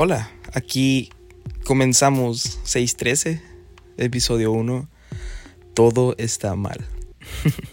Hola, 0.00 0.30
aquí 0.52 1.10
comenzamos 1.64 2.60
613, 2.62 3.42
episodio 3.96 4.52
1. 4.52 4.88
Todo 5.74 6.14
está 6.18 6.54
mal. 6.54 6.78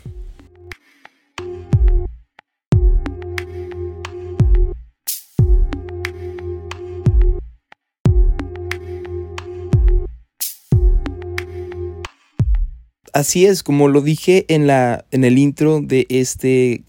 Así 13.13 13.45
es, 13.45 13.61
como 13.61 13.87
lo 13.87 14.01
dije 14.01 14.45
en, 14.47 14.65
la, 14.65 15.05
en 15.11 15.25
el 15.25 15.37
intro 15.37 15.79
de 15.79 16.07
este 16.09 16.85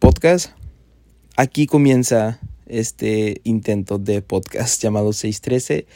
podcast, 0.00 0.50
aquí 1.36 1.66
comienza 1.66 2.40
este 2.70 3.40
intento 3.44 3.98
de 3.98 4.22
podcast 4.22 4.82
llamado 4.82 5.12
613. 5.12 5.86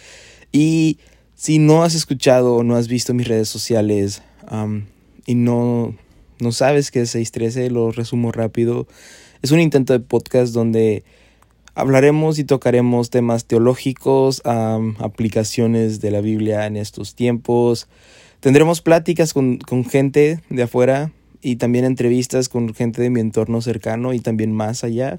Y 0.53 0.99
si 1.35 1.59
no 1.59 1.83
has 1.83 1.95
escuchado 1.95 2.57
o 2.57 2.63
no 2.63 2.77
has 2.77 2.89
visto 2.89 3.15
mis 3.15 3.29
redes 3.29 3.49
sociales 3.49 4.23
y 5.27 5.35
no, 5.35 5.97
no 6.41 6.53
sabes 6.53 6.91
qué 6.91 7.03
es 7.03 7.11
613, 7.11 7.71
lo 7.71 7.93
resumo 7.93 8.33
rápido. 8.33 8.87
Es 9.43 9.51
un 9.51 9.61
intento 9.61 9.93
de 9.93 10.01
podcast 10.01 10.53
donde 10.53 11.05
hablaremos 11.75 12.39
y 12.39 12.45
tocaremos 12.45 13.11
temas 13.11 13.47
teológicos, 13.47 14.43
aplicaciones 14.45 16.01
de 16.01 16.11
la 16.11 16.21
Biblia 16.21 16.67
en 16.67 16.77
estos 16.77 17.15
tiempos 17.15 17.89
Tendremos 18.45 18.83
pláticas 18.83 19.33
con, 19.33 19.59
gente 19.91 20.39
de 20.51 20.63
afuera 20.65 21.13
y 21.41 21.57
también 21.57 21.87
entrevistas 21.87 22.51
con 22.51 22.75
gente 22.75 23.01
de 23.01 23.09
mi 23.09 23.21
entorno 23.21 23.63
cercano 23.63 24.13
y 24.13 24.21
también 24.21 24.53
más 24.53 24.85
allá. 24.85 25.17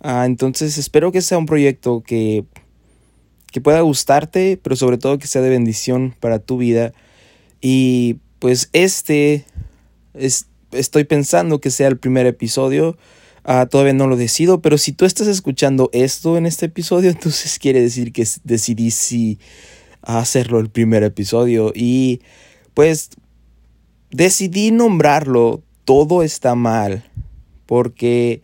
Ah, 0.00 0.26
entonces 0.26 0.78
espero 0.78 1.12
que 1.12 1.22
sea 1.22 1.38
un 1.38 1.46
proyecto 1.46 2.02
que, 2.02 2.44
que 3.50 3.60
pueda 3.60 3.80
gustarte, 3.80 4.58
pero 4.62 4.76
sobre 4.76 4.98
todo 4.98 5.18
que 5.18 5.26
sea 5.26 5.42
de 5.42 5.50
bendición 5.50 6.14
para 6.20 6.38
tu 6.38 6.58
vida. 6.58 6.92
Y 7.60 8.18
pues 8.38 8.68
este 8.72 9.44
es, 10.14 10.46
estoy 10.72 11.04
pensando 11.04 11.60
que 11.60 11.70
sea 11.70 11.88
el 11.88 11.98
primer 11.98 12.26
episodio. 12.26 12.96
Ah, 13.44 13.66
todavía 13.66 13.92
no 13.92 14.08
lo 14.08 14.16
decido, 14.16 14.60
pero 14.60 14.76
si 14.76 14.92
tú 14.92 15.04
estás 15.04 15.28
escuchando 15.28 15.88
esto 15.92 16.36
en 16.36 16.46
este 16.46 16.66
episodio, 16.66 17.10
entonces 17.12 17.58
quiere 17.58 17.80
decir 17.80 18.12
que 18.12 18.26
decidí 18.44 18.90
si 18.90 19.38
hacerlo 20.02 20.60
el 20.60 20.70
primer 20.70 21.02
episodio. 21.02 21.72
Y 21.74 22.20
pues 22.74 23.10
decidí 24.10 24.70
nombrarlo 24.70 25.62
Todo 25.84 26.22
está 26.22 26.54
mal 26.54 27.04
porque 27.66 28.42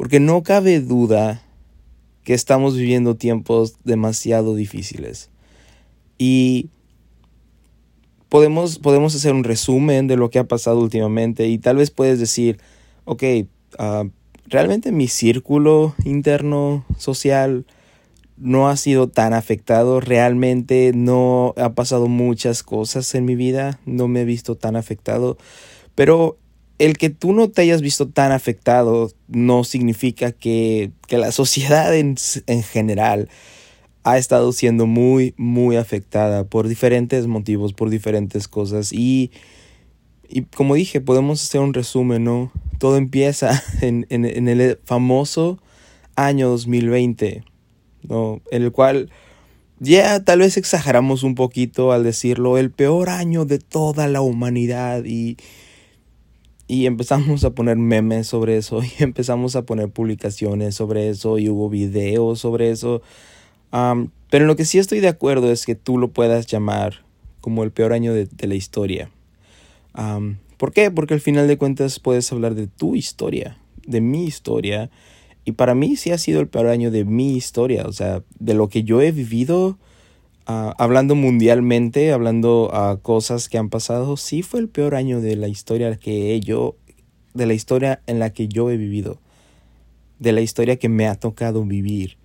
porque 0.00 0.18
no 0.18 0.42
cabe 0.42 0.80
duda 0.80 1.42
que 2.24 2.32
estamos 2.32 2.74
viviendo 2.74 3.16
tiempos 3.16 3.74
demasiado 3.84 4.54
difíciles. 4.54 5.28
Y 6.16 6.70
podemos, 8.30 8.78
podemos 8.78 9.14
hacer 9.14 9.34
un 9.34 9.44
resumen 9.44 10.06
de 10.06 10.16
lo 10.16 10.30
que 10.30 10.38
ha 10.38 10.44
pasado 10.44 10.80
últimamente 10.80 11.48
y 11.48 11.58
tal 11.58 11.76
vez 11.76 11.90
puedes 11.90 12.18
decir, 12.18 12.60
ok, 13.04 13.24
ah, 13.78 14.04
realmente 14.46 14.90
mi 14.90 15.06
círculo 15.06 15.94
interno 16.06 16.86
social 16.96 17.66
no 18.38 18.70
ha 18.70 18.78
sido 18.78 19.06
tan 19.06 19.34
afectado. 19.34 20.00
Realmente 20.00 20.92
no 20.94 21.52
ha 21.58 21.74
pasado 21.74 22.06
muchas 22.06 22.62
cosas 22.62 23.14
en 23.14 23.26
mi 23.26 23.34
vida. 23.34 23.78
No 23.84 24.08
me 24.08 24.22
he 24.22 24.24
visto 24.24 24.54
tan 24.54 24.76
afectado. 24.76 25.36
Pero 25.94 26.38
el 26.80 26.96
que 26.96 27.10
tú 27.10 27.34
no 27.34 27.50
te 27.50 27.60
hayas 27.60 27.82
visto 27.82 28.08
tan 28.08 28.32
afectado 28.32 29.12
no 29.28 29.64
significa 29.64 30.32
que, 30.32 30.92
la 31.10 31.30
sociedad 31.30 31.94
en, 31.94 32.16
general 32.62 33.28
ha 34.02 34.16
estado 34.16 34.50
siendo 34.52 34.86
muy, 34.86 35.34
muy 35.36 35.76
afectada 35.76 36.44
por 36.44 36.68
diferentes 36.68 37.26
motivos, 37.26 37.74
por 37.74 37.90
diferentes 37.90 38.48
cosas. 38.48 38.94
Y, 38.94 39.30
y 40.26 40.42
como 40.42 40.74
dije, 40.74 41.02
podemos 41.02 41.44
hacer 41.44 41.60
un 41.60 41.74
resumen, 41.74 42.24
¿no? 42.24 42.50
Todo 42.78 42.96
empieza 42.96 43.62
en, 43.82 44.06
en 44.08 44.48
el 44.48 44.78
famoso 44.84 45.58
año 46.16 46.48
2020 46.48 47.44
¿no? 48.08 48.40
En 48.50 48.62
el 48.62 48.72
cual 48.72 49.10
ya 49.80 50.24
tal 50.24 50.38
vez 50.38 50.56
exageramos 50.56 51.24
un 51.24 51.34
poquito 51.34 51.92
al 51.92 52.04
decirlo, 52.04 52.56
el 52.56 52.70
peor 52.70 53.10
año 53.10 53.44
de 53.44 53.58
toda 53.58 54.08
la 54.08 54.22
humanidad 54.22 55.04
y, 55.04 55.36
y 56.70 56.86
empezamos 56.86 57.42
a 57.42 57.50
poner 57.50 57.76
memes 57.76 58.28
sobre 58.28 58.56
eso 58.56 58.80
y 58.84 59.02
empezamos 59.02 59.56
a 59.56 59.62
poner 59.62 59.88
publicaciones 59.88 60.76
sobre 60.76 61.08
eso 61.08 61.36
y 61.38 61.48
hubo 61.48 61.68
videos 61.68 62.38
sobre 62.38 62.70
eso. 62.70 63.02
pero 63.72 64.44
en 64.44 64.46
lo 64.46 64.54
que 64.54 64.64
sí 64.64 64.78
estoy 64.78 65.00
de 65.00 65.08
acuerdo 65.08 65.50
es 65.50 65.66
que 65.66 65.74
tú 65.74 65.98
lo 65.98 66.12
puedas 66.12 66.46
llamar 66.46 67.04
como 67.40 67.64
el 67.64 67.72
peor 67.72 67.92
año 67.92 68.14
de, 68.14 68.28
la 68.46 68.54
historia. 68.54 69.10
¿Por 70.58 70.72
qué? 70.72 70.92
Porque 70.92 71.14
al 71.14 71.20
final 71.20 71.48
de 71.48 71.58
cuentas 71.58 71.98
puedes 71.98 72.30
hablar 72.30 72.54
de 72.54 72.68
tu 72.68 72.94
historia, 72.94 73.58
de 73.84 74.00
mi 74.00 74.24
historia, 74.24 74.90
y 75.44 75.52
para 75.52 75.74
mí 75.74 75.96
sí 75.96 76.12
ha 76.12 76.18
sido 76.18 76.40
el 76.40 76.46
peor 76.46 76.68
año 76.68 76.92
de 76.92 77.04
mi 77.04 77.34
historia, 77.34 77.84
o 77.86 77.92
sea, 77.92 78.22
de 78.38 78.54
lo 78.54 78.68
que 78.68 78.84
yo 78.84 79.00
he 79.00 79.10
vivido, 79.10 79.76
ah, 80.50 80.74
hablando 80.78 81.14
mundialmente, 81.14 82.12
hablando 82.12 82.70
a 82.74 82.98
cosas 83.00 83.48
que 83.48 83.58
han 83.58 83.68
pasado, 83.68 84.16
sí 84.16 84.42
fue 84.42 84.60
el 84.60 84.68
peor 84.68 84.94
año 84.94 85.20
de 85.20 85.36
la 85.36 85.48
historia 85.48 85.96
que 85.96 86.38
yo, 86.40 86.76
de 87.34 87.46
la 87.46 87.54
historia 87.54 88.02
en 88.06 88.18
la 88.18 88.32
que 88.32 88.48
yo 88.48 88.70
he 88.70 88.76
vivido, 88.76 89.20
de 90.18 90.32
la 90.32 90.40
historia 90.40 90.76
que 90.76 90.88
me 90.88 91.06
ha 91.06 91.14
tocado 91.14 91.64
vivir. 91.64 92.18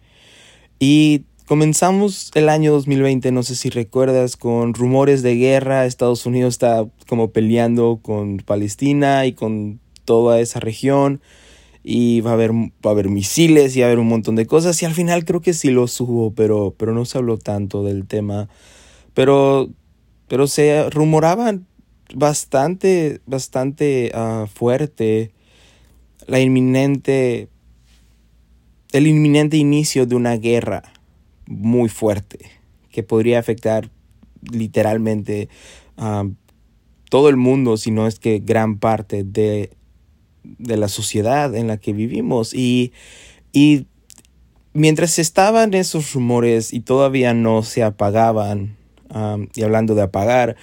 Y 0.80 1.24
comenzamos 1.46 2.32
el 2.36 2.50
año 2.50 2.72
2020, 2.74 3.32
no 3.32 3.44
sé 3.44 3.56
si 3.56 3.70
recuerdas, 3.70 4.36
con 4.38 4.74
rumores 4.74 5.22
de 5.22 5.36
guerra, 5.36 5.86
Estados 5.86 6.26
Unidos 6.26 6.56
está 6.56 6.86
como 7.08 7.32
peleando 7.32 8.00
con 8.02 8.38
Palestina 8.38 9.26
y 9.26 9.34
con 9.34 9.80
toda 10.04 10.40
esa 10.40 10.60
región 10.60 11.22
y 11.88 12.22
va 12.22 12.32
a 12.32 12.34
haber, 12.34 12.52
va 12.52 12.70
a 12.86 12.90
haber 12.90 13.10
misiles 13.10 13.76
y 13.76 13.82
va 13.82 13.86
a 13.86 13.90
haber 13.90 14.00
un 14.00 14.08
montón 14.08 14.36
de 14.36 14.48
cosas 14.48 14.82
y 14.82 14.86
al 14.86 14.96
final 14.96 15.24
creo 15.24 15.42
que 15.42 15.54
sí 15.54 15.70
lo 15.70 15.88
subo, 15.88 16.34
pero, 16.34 16.74
pero 16.76 16.94
no 16.94 17.06
se 17.06 17.20
habló 17.20 17.38
tanto 17.38 17.84
del 17.84 18.08
tema. 18.08 18.50
Pero, 19.14 19.70
pero 20.28 20.48
se 20.48 20.90
rumoraban 20.90 21.68
bastante, 22.16 23.22
bastante 23.28 24.12
uh, 24.16 24.48
fuerte 24.48 25.32
la 26.26 26.40
inminente, 26.40 27.50
el 28.92 29.06
inminente 29.06 29.58
inicio 29.58 30.08
de 30.08 30.16
una 30.16 30.38
guerra 30.38 30.82
muy 31.46 31.88
fuerte 31.88 32.50
que 32.90 33.04
podría 33.04 33.38
afectar 33.38 33.92
literalmente 34.42 35.50
a 35.98 36.28
todo 37.12 37.30
el 37.30 37.38
mundo, 37.38 37.78
si 37.78 37.92
no 37.92 38.08
es 38.08 38.18
que 38.18 38.40
gran 38.40 38.80
parte 38.80 39.24
de 39.24 39.70
de 40.58 40.78
la 40.78 40.88
sociedad 40.88 41.56
en 41.56 41.68
la 41.68 41.78
que 41.78 41.94
vivimos. 41.94 42.54
Y, 42.54 42.94
y 43.52 43.88
mientras 44.74 45.20
estaban 45.20 45.74
esos 45.74 46.14
rumores 46.14 46.74
y 46.74 46.82
todavía 46.82 47.34
no 47.34 47.64
se 47.64 47.84
apagaban, 47.84 48.78
y 49.56 49.64
hablando 49.64 49.96
de 49.96 50.02
apagar, 50.02 50.56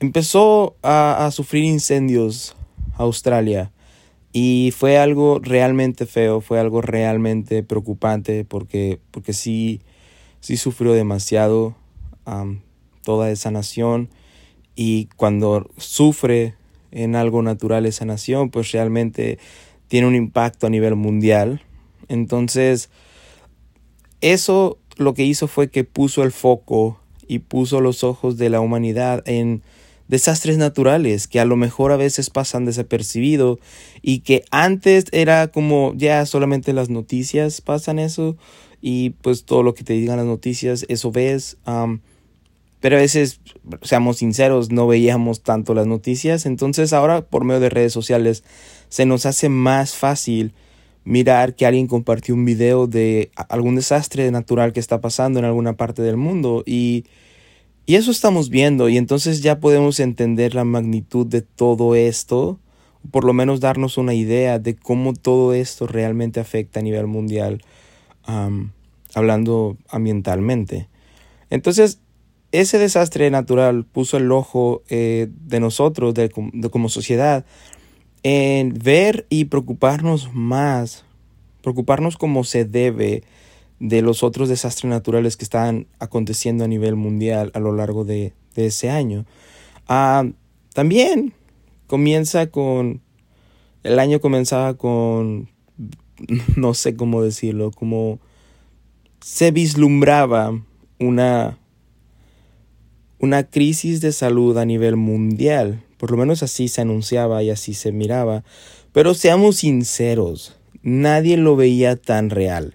empezó 0.00 0.76
a, 0.82 1.28
sufrir 1.32 1.64
incendios 1.64 2.56
Australia. 2.96 3.72
Y 4.32 4.72
fue 4.76 4.98
algo 4.98 5.40
realmente 5.40 6.06
feo, 6.06 6.40
fue 6.40 6.60
algo 6.60 6.82
realmente 6.82 7.62
preocupante 7.62 8.44
porque, 8.44 9.00
porque 9.10 9.32
sí, 9.32 9.80
sí 10.40 10.56
sufrió 10.56 10.92
demasiado 10.92 11.74
toda 13.02 13.30
esa 13.30 13.50
nación. 13.50 14.08
Y 14.76 15.06
cuando 15.16 15.68
sufre 15.78 16.54
en 16.92 17.16
algo 17.16 17.42
natural 17.42 17.86
esa 17.86 18.04
nación, 18.04 18.50
pues 18.50 18.72
realmente 18.72 19.38
tiene 19.88 20.06
un 20.06 20.14
impacto 20.14 20.66
a 20.66 20.70
nivel 20.70 20.96
mundial. 20.96 21.62
Entonces, 22.08 22.90
eso 24.20 24.78
lo 24.96 25.14
que 25.14 25.24
hizo 25.24 25.48
fue 25.48 25.70
que 25.70 25.84
puso 25.84 26.22
el 26.22 26.32
foco 26.32 27.00
y 27.26 27.40
puso 27.40 27.80
los 27.80 28.04
ojos 28.04 28.36
de 28.36 28.50
la 28.50 28.60
humanidad 28.60 29.22
en 29.26 29.62
desastres 30.08 30.58
naturales 30.58 31.28
que 31.28 31.38
a 31.38 31.44
lo 31.44 31.56
mejor 31.56 31.92
a 31.92 31.96
veces 31.96 32.30
pasan 32.30 32.64
desapercibido 32.64 33.60
y 34.02 34.20
que 34.20 34.42
antes 34.50 35.04
era 35.12 35.48
como 35.48 35.94
ya 35.96 36.26
solamente 36.26 36.72
las 36.72 36.90
noticias 36.90 37.60
pasan 37.60 38.00
eso 38.00 38.36
y 38.82 39.10
pues 39.10 39.44
todo 39.44 39.62
lo 39.62 39.72
que 39.74 39.84
te 39.84 39.92
digan 39.92 40.16
las 40.16 40.26
noticias 40.26 40.84
eso 40.88 41.12
ves 41.12 41.58
pero 42.80 42.96
a 42.96 43.00
veces, 43.00 43.40
seamos 43.82 44.16
sinceros, 44.18 44.70
no 44.70 44.86
veíamos 44.86 45.42
tanto 45.42 45.74
las 45.74 45.86
noticias. 45.86 46.46
Entonces 46.46 46.92
ahora 46.92 47.22
por 47.22 47.44
medio 47.44 47.60
de 47.60 47.68
redes 47.68 47.92
sociales 47.92 48.42
se 48.88 49.04
nos 49.04 49.26
hace 49.26 49.48
más 49.50 49.94
fácil 49.94 50.54
mirar 51.04 51.54
que 51.54 51.66
alguien 51.66 51.86
compartió 51.86 52.34
un 52.34 52.44
video 52.44 52.86
de 52.86 53.30
algún 53.48 53.76
desastre 53.76 54.30
natural 54.30 54.72
que 54.72 54.80
está 54.80 55.00
pasando 55.00 55.38
en 55.38 55.44
alguna 55.44 55.74
parte 55.74 56.02
del 56.02 56.16
mundo. 56.16 56.62
Y, 56.66 57.04
y 57.84 57.96
eso 57.96 58.10
estamos 58.10 58.48
viendo. 58.48 58.88
Y 58.88 58.96
entonces 58.96 59.42
ya 59.42 59.60
podemos 59.60 60.00
entender 60.00 60.54
la 60.54 60.64
magnitud 60.64 61.26
de 61.26 61.42
todo 61.42 61.94
esto. 61.94 62.58
Por 63.10 63.24
lo 63.24 63.34
menos 63.34 63.60
darnos 63.60 63.98
una 63.98 64.14
idea 64.14 64.58
de 64.58 64.74
cómo 64.74 65.12
todo 65.12 65.52
esto 65.52 65.86
realmente 65.86 66.40
afecta 66.40 66.80
a 66.80 66.82
nivel 66.82 67.06
mundial. 67.06 67.62
hablando 69.14 69.76
ambientalmente. 69.88 70.88
Entonces, 71.50 71.98
ese 72.52 72.78
desastre 72.78 73.30
natural 73.30 73.84
puso 73.84 74.16
el 74.16 74.30
ojo 74.32 74.82
eh, 74.88 75.28
de 75.30 75.60
nosotros, 75.60 76.14
de, 76.14 76.30
como 76.30 76.88
sociedad, 76.88 77.44
en 78.22 78.74
ver 78.74 79.26
y 79.30 79.46
preocuparnos 79.46 80.32
más, 80.34 81.04
preocuparnos 81.62 82.16
como 82.16 82.44
se 82.44 82.64
debe 82.64 83.22
de 83.78 84.02
los 84.02 84.22
otros 84.22 84.48
desastres 84.48 84.90
naturales 84.90 85.36
que 85.36 85.44
están 85.44 85.86
aconteciendo 85.98 86.64
a 86.64 86.68
nivel 86.68 86.96
mundial 86.96 87.50
a 87.54 87.60
lo 87.60 87.74
largo 87.74 88.04
de, 88.04 88.34
ese 88.56 88.90
año. 88.90 89.24
Ah, 89.88 90.26
también 90.74 91.32
comienza 91.86 92.48
con, 92.48 93.00
el 93.84 93.98
año 93.98 94.20
comenzaba 94.20 94.74
con, 94.74 95.48
no 96.56 96.74
sé 96.74 96.94
cómo 96.94 97.22
decirlo, 97.22 97.70
como 97.70 98.18
se 99.20 99.50
vislumbraba 99.50 100.60
una 100.98 101.56
una 103.20 103.44
crisis 103.44 104.00
de 104.00 104.12
salud 104.12 104.56
a 104.56 104.64
nivel 104.64 104.96
mundial. 104.96 105.82
Por 105.98 106.10
lo 106.10 106.16
menos 106.16 106.42
así 106.42 106.68
se 106.68 106.80
anunciaba 106.80 107.42
y 107.42 107.50
así 107.50 107.74
se 107.74 107.92
miraba. 107.92 108.42
Pero 108.92 109.14
seamos 109.14 109.56
sinceros, 109.56 110.56
nadie 110.82 111.36
lo 111.36 111.54
veía 111.54 111.96
tan 111.96 112.30
real. 112.30 112.74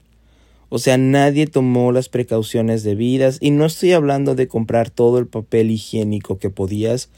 O 0.69 0.77
sea, 0.77 0.97
nadie 0.97 1.47
tomó 1.47 1.91
las 1.91 2.09
precauciones 2.09 2.83
debidas 2.83 3.37
y 3.41 3.51
no 3.51 3.65
estoy 3.65 3.93
hablando 3.93 4.35
de 4.35 4.47
comprar 4.47 4.89
todo 4.89 5.19
el 5.19 5.27
papel 5.27 5.71
higiénico 5.71 6.37
que 6.37 6.49
podías, 6.49 7.09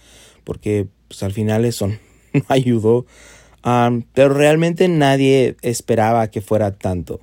porque 0.43 0.87
pues, 1.07 1.23
al 1.23 1.33
final 1.33 1.65
eso 1.65 1.87
no 2.33 2.43
ayudó. 2.47 3.05
pero 4.13 4.33
realmente 4.33 4.87
nadie 4.87 5.57
esperaba 5.61 6.29
que 6.29 6.41
fuera 6.41 6.71
tanto. 6.71 7.19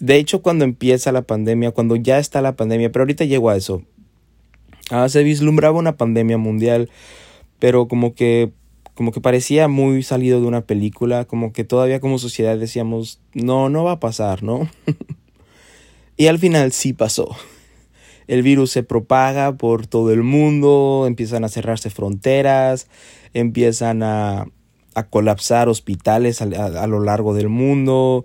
de 0.00 0.16
hecho, 0.16 0.42
cuando 0.42 0.64
empieza 0.64 1.12
la 1.12 1.22
pandemia, 1.22 1.70
cuando 1.70 1.94
ya 1.96 2.18
está 2.18 2.40
la 2.40 2.56
pandemia, 2.56 2.90
pero 2.90 3.04
ahorita 3.04 3.24
llego 3.24 3.50
a 3.50 3.56
eso, 3.56 3.82
Ah, 4.90 5.08
se 5.08 5.22
vislumbraba 5.22 5.78
una 5.78 5.96
pandemia 5.96 6.38
mundial, 6.38 6.88
pero 7.58 7.88
como 7.88 8.14
que, 8.14 8.52
como 8.94 9.12
que 9.12 9.20
parecía 9.20 9.68
muy 9.68 10.02
salido 10.02 10.40
de 10.40 10.46
una 10.46 10.62
película, 10.62 11.26
como 11.26 11.52
que 11.52 11.64
todavía 11.64 12.00
como 12.00 12.18
sociedad 12.18 12.56
decíamos, 12.56 13.20
no, 13.34 13.68
no 13.68 13.84
va 13.84 13.92
a 13.92 14.00
pasar, 14.00 14.42
¿no? 14.42 14.68
y 16.16 16.26
al 16.26 16.38
final 16.38 16.72
sí 16.72 16.92
pasó. 16.92 17.36
El 18.26 18.42
virus 18.42 18.70
se 18.70 18.82
propaga 18.82 19.56
por 19.56 19.86
todo 19.86 20.12
el 20.12 20.22
mundo, 20.22 21.04
empiezan 21.06 21.44
a 21.44 21.48
cerrarse 21.48 21.90
fronteras, 21.90 22.88
empiezan 23.32 24.02
a, 24.02 24.46
a 24.94 25.02
colapsar 25.04 25.68
hospitales 25.68 26.42
a, 26.42 26.44
a 26.44 26.86
lo 26.86 27.00
largo 27.00 27.34
del 27.34 27.48
mundo, 27.48 28.24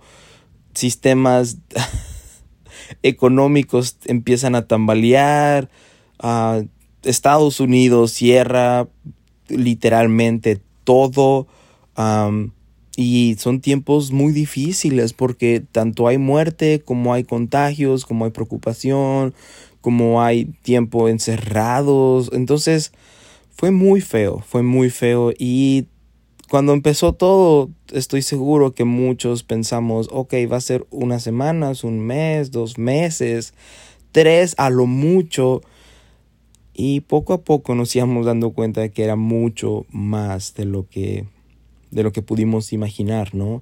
sistemas 0.73 1.57
económicos 3.03 3.97
empiezan 4.05 4.55
a 4.55 4.67
tambalear, 4.67 5.69
Estados 7.03 7.59
Unidos 7.59 8.11
cierra 8.11 8.87
literalmente 9.49 10.61
todo 10.83 11.47
y 12.95 13.35
son 13.39 13.59
tiempos 13.59 14.11
muy 14.11 14.31
difíciles 14.31 15.13
porque 15.13 15.63
tanto 15.71 16.07
hay 16.07 16.17
muerte 16.17 16.81
como 16.83 17.13
hay 17.13 17.23
contagios, 17.23 18.05
como 18.05 18.25
hay 18.25 18.31
preocupación, 18.31 19.33
como 19.81 20.21
hay 20.21 20.45
tiempo 20.61 21.09
encerrados. 21.09 22.29
Entonces 22.33 22.93
fue 23.51 23.71
muy 23.71 24.01
feo, 24.01 24.43
fue 24.47 24.63
muy 24.63 24.89
feo 24.89 25.31
y 25.37 25.87
cuando 26.49 26.73
empezó 26.73 27.13
todo, 27.13 27.71
estoy 27.91 28.21
seguro 28.21 28.75
que 28.75 28.83
muchos 28.83 29.41
pensamos, 29.41 30.07
ok, 30.11 30.35
va 30.51 30.57
a 30.57 30.61
ser 30.61 30.85
unas 30.91 31.23
semanas, 31.23 31.83
un 31.83 31.99
mes, 31.99 32.51
dos 32.51 32.77
meses, 32.77 33.55
tres 34.11 34.53
a 34.59 34.69
lo 34.69 34.85
mucho. 34.85 35.61
Y 36.73 37.01
poco 37.01 37.33
a 37.33 37.43
poco 37.43 37.75
nos 37.75 37.95
íbamos 37.95 38.25
dando 38.25 38.51
cuenta 38.51 38.81
de 38.81 38.91
que 38.91 39.03
era 39.03 39.15
mucho 39.15 39.85
más 39.91 40.55
de 40.55 40.65
lo 40.65 40.87
que, 40.87 41.27
de 41.91 42.03
lo 42.03 42.11
que 42.11 42.21
pudimos 42.21 42.73
imaginar, 42.73 43.35
¿no? 43.35 43.61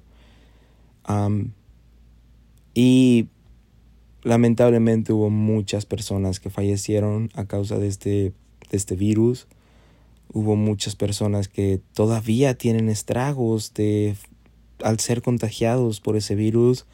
y 2.74 3.28
lamentablemente 4.22 5.12
hubo 5.12 5.30
muchas 5.30 5.84
personas 5.84 6.40
que 6.40 6.48
fallecieron 6.48 7.30
a 7.34 7.44
causa 7.44 7.78
de 7.78 7.88
este, 7.88 8.32
de 8.70 8.76
este 8.76 8.96
virus. 8.96 9.46
Hubo 10.32 10.56
muchas 10.56 10.96
personas 10.96 11.48
que 11.48 11.80
todavía 11.92 12.54
tienen 12.54 12.88
estragos 12.88 13.74
de, 13.74 14.16
al 14.82 15.00
ser 15.00 15.22
contagiados 15.22 16.00
por 16.00 16.16
ese 16.16 16.34
virus. 16.34 16.86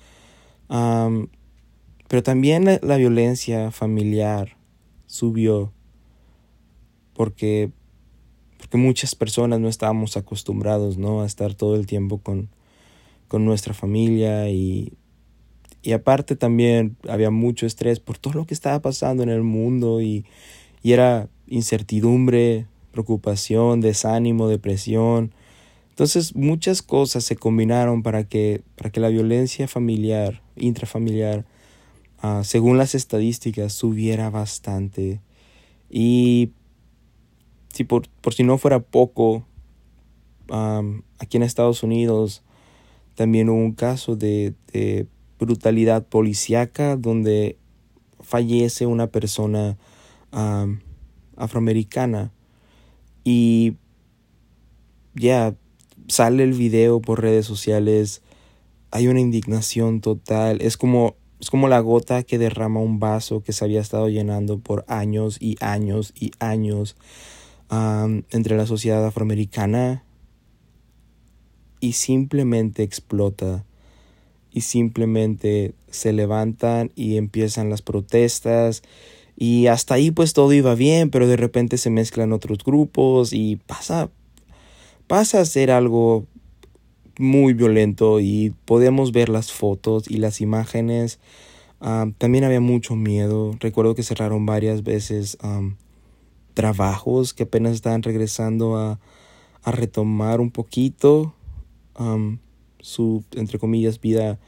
pero 0.69 2.23
también 2.23 2.81
la 2.83 2.97
violencia 2.97 3.71
familiar 3.71 4.57
subió 5.07 5.73
porque, 7.19 7.73
porque 8.59 8.77
muchas 8.77 9.17
personas 9.17 9.59
no 9.59 9.69
estábamos 9.69 10.17
acostumbrados 10.17 10.99
¿no? 10.99 11.23
a 11.23 11.27
estar 11.27 11.53
todo 11.53 11.75
el 11.75 11.85
tiempo 11.85 12.19
con, 12.19 12.49
con 13.27 13.45
nuestra 13.45 13.75
familia 13.75 14.49
y, 14.51 14.93
y 15.83 15.93
aparte 15.95 16.37
también 16.37 16.97
había 17.09 17.31
mucho 17.31 17.67
estrés 17.67 17.99
por 17.99 18.19
todo 18.19 18.35
lo 18.35 18.47
que 18.47 18.55
estaba 18.55 18.79
pasando 18.79 19.25
en 19.25 19.31
el 19.31 19.43
mundo 19.43 20.01
y, 20.01 20.27
y 20.85 20.93
era 20.93 21.29
incertidumbre, 21.49 22.67
preocupación, 22.93 23.81
desánimo, 23.81 24.47
depresión. 24.47 25.35
Entonces 25.89 26.37
muchas 26.37 26.83
cosas 26.83 27.25
se 27.25 27.35
combinaron 27.35 28.05
para 28.05 28.23
que, 28.29 28.63
para 28.77 28.91
que 28.91 29.01
la 29.01 29.09
violencia 29.09 29.67
familiar, 29.67 30.41
intrafamiliar, 30.55 31.45
ah, 32.23 32.43
según 32.45 32.79
las 32.79 32.95
estadísticas, 32.95 33.73
subiera 33.73 34.31
bastante. 34.31 35.21
Y 35.91 36.53
si 37.79 37.85
por, 37.85 38.09
si 38.33 38.43
no 38.43 38.59
fuera 38.59 38.81
poco, 38.81 39.47
aquí 41.21 41.37
en 41.37 41.45
Estados 41.45 41.85
Unidos 41.85 42.43
también 43.15 43.49
hubo 43.49 43.59
un 43.59 43.71
caso 43.71 44.17
de, 44.17 44.57
brutalidad 45.39 46.05
policíaca 46.05 46.97
donde 46.97 47.57
fallece 48.19 48.87
una 48.87 49.07
persona 49.07 49.79
afroamericana. 51.37 52.33
Y 53.23 53.77
ya 55.15 55.55
sale 56.09 56.43
el 56.43 56.55
video 56.55 57.01
por 57.01 57.23
redes 57.23 57.47
sociales, 57.47 58.23
hay 58.91 59.07
una 59.07 59.21
indignación 59.21 60.01
total, 60.01 60.61
es 60.63 60.77
como 60.77 61.15
es 61.41 61.51
como 61.51 61.69
la 61.69 61.79
gota 61.79 62.25
que 62.25 62.39
derrama 62.39 62.81
un 62.81 62.99
vaso 62.99 63.45
que 63.45 63.53
se 63.53 63.65
había 63.65 63.81
estado 63.81 64.09
llenando 64.09 64.59
por 64.59 64.85
años 64.89 65.37
y 65.41 65.57
años 65.61 66.13
y 66.19 66.33
años 66.41 66.97
entre 67.71 68.57
la 68.57 68.67
sociedad 68.67 69.05
afroamericana 69.05 70.05
y 71.81 71.93
simplemente 71.93 72.83
explota 72.83 73.65
y 74.53 74.63
simplemente 74.63 75.75
se 75.91 76.13
levantan 76.13 76.91
y 76.95 77.17
empiezan 77.17 77.71
las 77.71 77.83
protestas 77.83 78.83
y 79.37 79.67
hasta 79.67 79.95
ahí 79.95 80.11
pues 80.11 80.33
todo 80.33 80.53
iba 80.53 80.75
bien, 80.75 81.11
pero 81.11 81.29
de 81.29 81.37
repente 81.37 81.79
se 81.79 81.91
mezclan 81.91 82.33
otros 82.33 82.59
grupos 82.65 83.33
y 83.33 83.57
pasa 83.57 84.11
pasa 85.07 85.41
a 85.41 85.45
ser 85.45 85.71
algo 85.71 86.27
muy 87.19 87.53
violento 87.53 88.21
y 88.21 88.55
podemos 88.65 89.13
ver 89.13 89.29
las 89.29 89.53
fotos 89.53 90.09
y 90.09 90.19
las 90.19 90.41
imágenes. 90.41 91.19
también 92.19 92.45
había 92.45 92.61
mucho 92.61 92.97
miedo. 92.97 93.57
Recuerdo 93.61 93.95
que 93.95 94.03
cerraron 94.03 94.47
varias 94.47 94.83
veces 94.83 95.39
trabajos 96.59 97.35
que 97.35 97.45
apenas 97.45 97.75
estaban 97.75 98.03
regresando 98.03 98.77
a, 98.77 98.99
retomar 99.65 100.41
un 100.41 100.51
poquito 100.51 101.35
su, 102.81 103.23
entre 103.37 103.59
comillas, 103.59 104.01
vida 104.01 104.41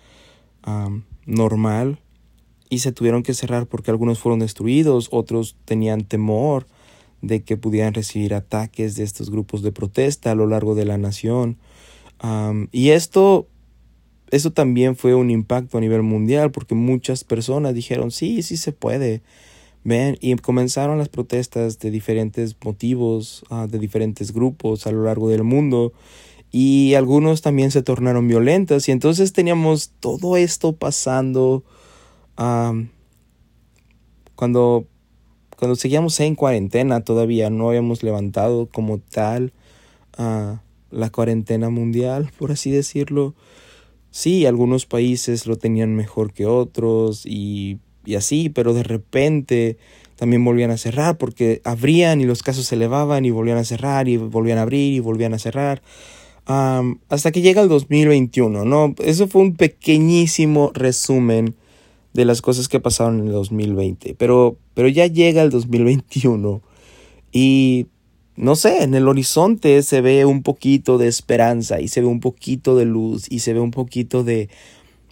normal 1.24 2.00
y 2.68 2.80
se 2.80 2.90
tuvieron 2.90 3.22
que 3.22 3.32
cerrar 3.32 3.66
porque 3.66 3.92
algunos 3.92 4.18
fueron 4.18 4.40
destruidos, 4.40 5.08
otros 5.12 5.56
tenían 5.64 6.04
temor 6.04 6.66
de 7.22 7.44
que 7.44 7.56
pudieran 7.56 7.94
recibir 7.94 8.34
ataques 8.34 8.96
de 8.96 9.04
estos 9.04 9.30
grupos 9.30 9.62
de 9.62 9.70
protesta 9.70 10.32
a 10.32 10.34
lo 10.34 10.48
largo 10.48 10.74
de 10.74 10.86
la 10.86 10.98
nación. 10.98 11.58
y 12.72 12.88
esto, 12.88 13.46
esto 14.32 14.52
también 14.52 14.96
fue 14.96 15.14
un 15.14 15.30
impacto 15.30 15.78
a 15.78 15.80
nivel 15.80 16.02
mundial 16.02 16.50
porque 16.50 16.74
muchas 16.74 17.22
personas 17.22 17.72
dijeron, 17.72 18.10
sí, 18.10 18.42
sí 18.42 18.56
se 18.56 18.72
puede. 18.72 19.22
Y 19.84 20.36
comenzaron 20.36 20.98
las 20.98 21.08
protestas 21.08 21.78
de 21.78 21.90
diferentes 21.90 22.54
motivos, 22.62 23.44
ah, 23.50 23.66
de 23.66 23.78
diferentes 23.78 24.32
grupos 24.32 24.86
a 24.86 24.92
lo 24.92 25.04
largo 25.04 25.28
del 25.28 25.42
mundo. 25.42 25.92
Y 26.52 26.94
algunos 26.94 27.42
también 27.42 27.70
se 27.70 27.82
tornaron 27.82 28.28
violentos. 28.28 28.88
Y 28.88 28.92
entonces 28.92 29.32
teníamos 29.32 29.90
todo 30.00 30.36
esto 30.36 30.74
pasando 30.74 31.64
cuando, 34.34 34.86
cuando 35.56 35.76
seguíamos 35.76 36.18
en 36.20 36.34
cuarentena 36.34 37.02
todavía. 37.02 37.50
No 37.50 37.68
habíamos 37.68 38.02
levantado 38.02 38.66
como 38.66 38.98
tal 38.98 39.52
ah, 40.18 40.60
la 40.90 41.10
cuarentena 41.10 41.70
mundial, 41.70 42.30
por 42.38 42.52
así 42.52 42.70
decirlo. 42.70 43.34
sí, 44.10 44.44
algunos 44.44 44.86
países 44.86 45.46
lo 45.46 45.56
tenían 45.56 45.94
mejor 45.94 46.32
que 46.32 46.46
otros 46.46 47.24
y, 47.24 47.78
y 48.04 48.14
así, 48.14 48.48
pero 48.48 48.74
de 48.74 48.82
repente 48.82 49.76
también 50.16 50.44
volvían 50.44 50.70
a 50.70 50.76
cerrar 50.76 51.16
porque 51.16 51.60
abrían 51.64 52.20
y 52.20 52.24
los 52.24 52.42
casos 52.42 52.66
se 52.66 52.74
elevaban 52.74 53.24
y 53.24 53.30
volvían 53.30 53.58
a 53.58 53.64
cerrar 53.64 54.08
y 54.08 54.16
volvían 54.16 54.58
a 54.58 54.62
abrir 54.62 54.92
y 54.92 55.00
volvían 55.00 55.34
a 55.34 55.38
cerrar. 55.38 55.82
hasta 56.46 57.30
que 57.32 57.42
llega 57.42 57.62
el 57.62 57.68
2021, 57.68 58.64
¿no? 58.64 58.94
Eso 58.98 59.28
fue 59.28 59.42
un 59.42 59.54
pequeñísimo 59.54 60.72
resumen 60.74 61.54
de 62.12 62.24
las 62.24 62.42
cosas 62.42 62.68
que 62.68 62.80
pasaron 62.80 63.20
en 63.20 63.26
el 63.28 63.32
2020. 63.32 64.14
Pero, 64.18 64.56
pero 64.74 64.88
ya 64.88 65.06
llega 65.06 65.42
el 65.42 65.50
2021 65.50 66.60
y 67.32 67.86
no 68.36 68.56
sé, 68.56 68.82
en 68.82 68.94
el 68.94 69.06
horizonte 69.06 69.82
se 69.82 70.00
ve 70.00 70.24
un 70.24 70.42
poquito 70.42 70.98
de 70.98 71.08
esperanza 71.08 71.80
y 71.80 71.88
se 71.88 72.00
ve 72.00 72.06
un 72.06 72.20
poquito 72.20 72.74
de 72.76 72.86
luz 72.86 73.26
y 73.30 73.40
se 73.40 73.52
ve 73.52 73.60
un 73.60 73.70
poquito 73.70 74.24
de... 74.24 74.48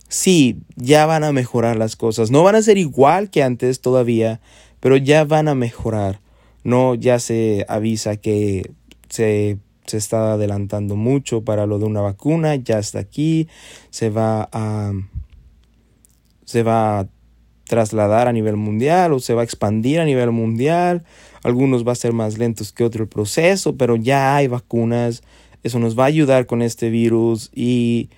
Sí, 0.09 0.63
ya 0.77 1.05
van 1.07 1.23
a 1.23 1.33
mejorar 1.33 1.77
las 1.77 1.97
cosas. 1.97 2.31
No 2.31 2.43
van 2.43 2.55
a 2.55 2.63
ser 2.63 2.79
igual 2.79 3.31
que 3.31 3.43
antes 3.43 3.81
todavía, 3.81 4.41
pero 4.81 4.97
ya 4.97 5.25
van 5.25 5.49
a 5.49 5.55
mejorar. 5.55 6.21
No, 6.65 6.95
ya 6.95 7.19
se 7.19 7.67
avisa 7.69 8.17
que 8.17 8.71
se, 9.11 9.59
se 9.87 9.97
está 9.99 10.33
adelantando 10.33 10.97
mucho 10.97 11.45
para 11.45 11.67
lo 11.67 11.79
de 11.79 11.85
una 11.85 12.01
vacuna, 12.01 12.57
ya 12.57 12.79
está 12.79 12.99
aquí, 12.99 13.49
se 13.91 14.11
va 14.11 14.49
a 14.53 14.93
se 16.45 16.63
va 16.63 17.01
a 17.01 17.09
trasladar 17.69 18.27
a 18.27 18.33
nivel 18.33 18.57
mundial 18.57 19.13
o 19.13 19.21
se 19.21 19.35
va 19.35 19.43
a 19.43 19.45
expandir 19.45 20.01
a 20.01 20.07
nivel 20.07 20.31
mundial. 20.31 21.05
Algunos 21.43 21.87
va 21.87 21.93
a 21.93 21.95
ser 21.95 22.15
más 22.15 22.39
lentos 22.39 22.73
que 22.73 22.85
otro 22.85 23.03
el 23.03 23.09
proceso, 23.09 23.77
pero 23.77 23.97
ya 23.97 24.35
hay 24.35 24.49
vacunas. 24.49 25.23
Eso 25.63 25.79
nos 25.79 25.99
va 25.99 26.05
a 26.05 26.07
ayudar 26.07 26.47
con 26.47 26.63
este 26.63 26.89
virus 26.89 27.51
y, 27.55 28.09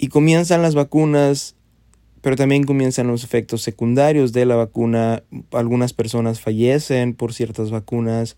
y 0.00 0.08
comienzan 0.08 0.62
las 0.62 0.76
vacunas, 0.76 1.56
pero 2.20 2.36
también 2.36 2.64
comienzan 2.64 3.08
los 3.08 3.24
efectos 3.24 3.62
secundarios 3.62 4.32
de 4.32 4.46
la 4.46 4.54
vacuna. 4.54 5.24
Algunas 5.50 5.92
personas 5.92 6.40
fallecen 6.40 7.14
por 7.14 7.34
ciertas 7.34 7.70
vacunas. 7.70 8.36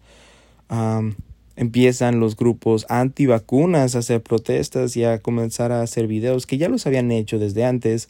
empiezan 1.56 2.20
los 2.20 2.36
grupos 2.36 2.86
antivacunas 2.88 3.94
a 3.94 3.98
hacer 3.98 4.22
protestas 4.22 4.96
y 4.96 5.04
a 5.04 5.18
comenzar 5.18 5.72
a 5.72 5.82
hacer 5.82 6.06
videos 6.06 6.46
que 6.46 6.56
ya 6.56 6.70
los 6.70 6.86
habían 6.86 7.10
hecho 7.12 7.38
desde 7.38 7.64
antes 7.64 8.08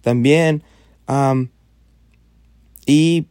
también. 0.00 0.62
y 2.86 3.26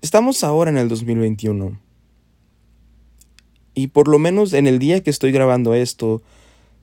estamos 0.00 0.44
ahora 0.44 0.70
en 0.70 0.78
el 0.78 0.88
2021. 0.88 1.80
Y 3.74 3.88
por 3.88 4.06
lo 4.06 4.18
menos 4.18 4.52
en 4.52 4.66
el 4.66 4.78
día 4.78 5.02
que 5.02 5.10
estoy 5.10 5.32
grabando 5.32 5.74
esto, 5.74 6.22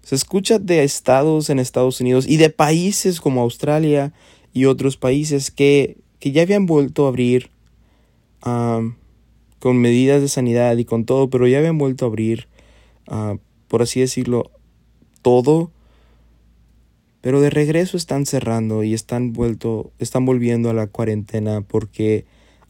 se 0.03 0.15
escucha 0.15 0.59
de 0.59 0.83
estados 0.83 1.49
en 1.49 1.59
Estados 1.59 2.01
Unidos 2.01 2.25
y 2.27 2.37
de 2.37 2.49
países 2.49 3.21
como 3.21 3.41
Australia 3.41 4.13
y 4.53 4.65
otros 4.65 4.97
países 4.97 5.51
que, 5.51 5.97
que 6.19 6.31
ya 6.31 6.41
habían 6.41 6.65
vuelto 6.65 7.05
a 7.05 7.09
abrir 7.09 7.51
con 8.41 9.77
medidas 9.77 10.21
de 10.21 10.29
sanidad 10.29 10.77
y 10.77 10.85
con 10.85 11.05
todo, 11.05 11.29
pero 11.29 11.45
ya 11.45 11.57
habían 11.57 11.77
vuelto 11.77 12.05
a 12.05 12.07
abrir, 12.07 12.47
ah, 13.07 13.35
por 13.67 13.81
así 13.81 13.99
decirlo, 13.99 14.49
todo 15.21 15.71
pero 17.21 17.41
de 17.41 17.49
regreso 17.49 17.97
están 17.97 18.25
cerrando 18.25 18.83
y 18.83 18.93
están, 18.93 19.33
vuelto, 19.33 19.91
están 19.99 20.25
volviendo 20.25 20.69
a 20.69 20.73
la 20.73 20.87
cuarentena 20.87 21.61
porque 21.61 22.25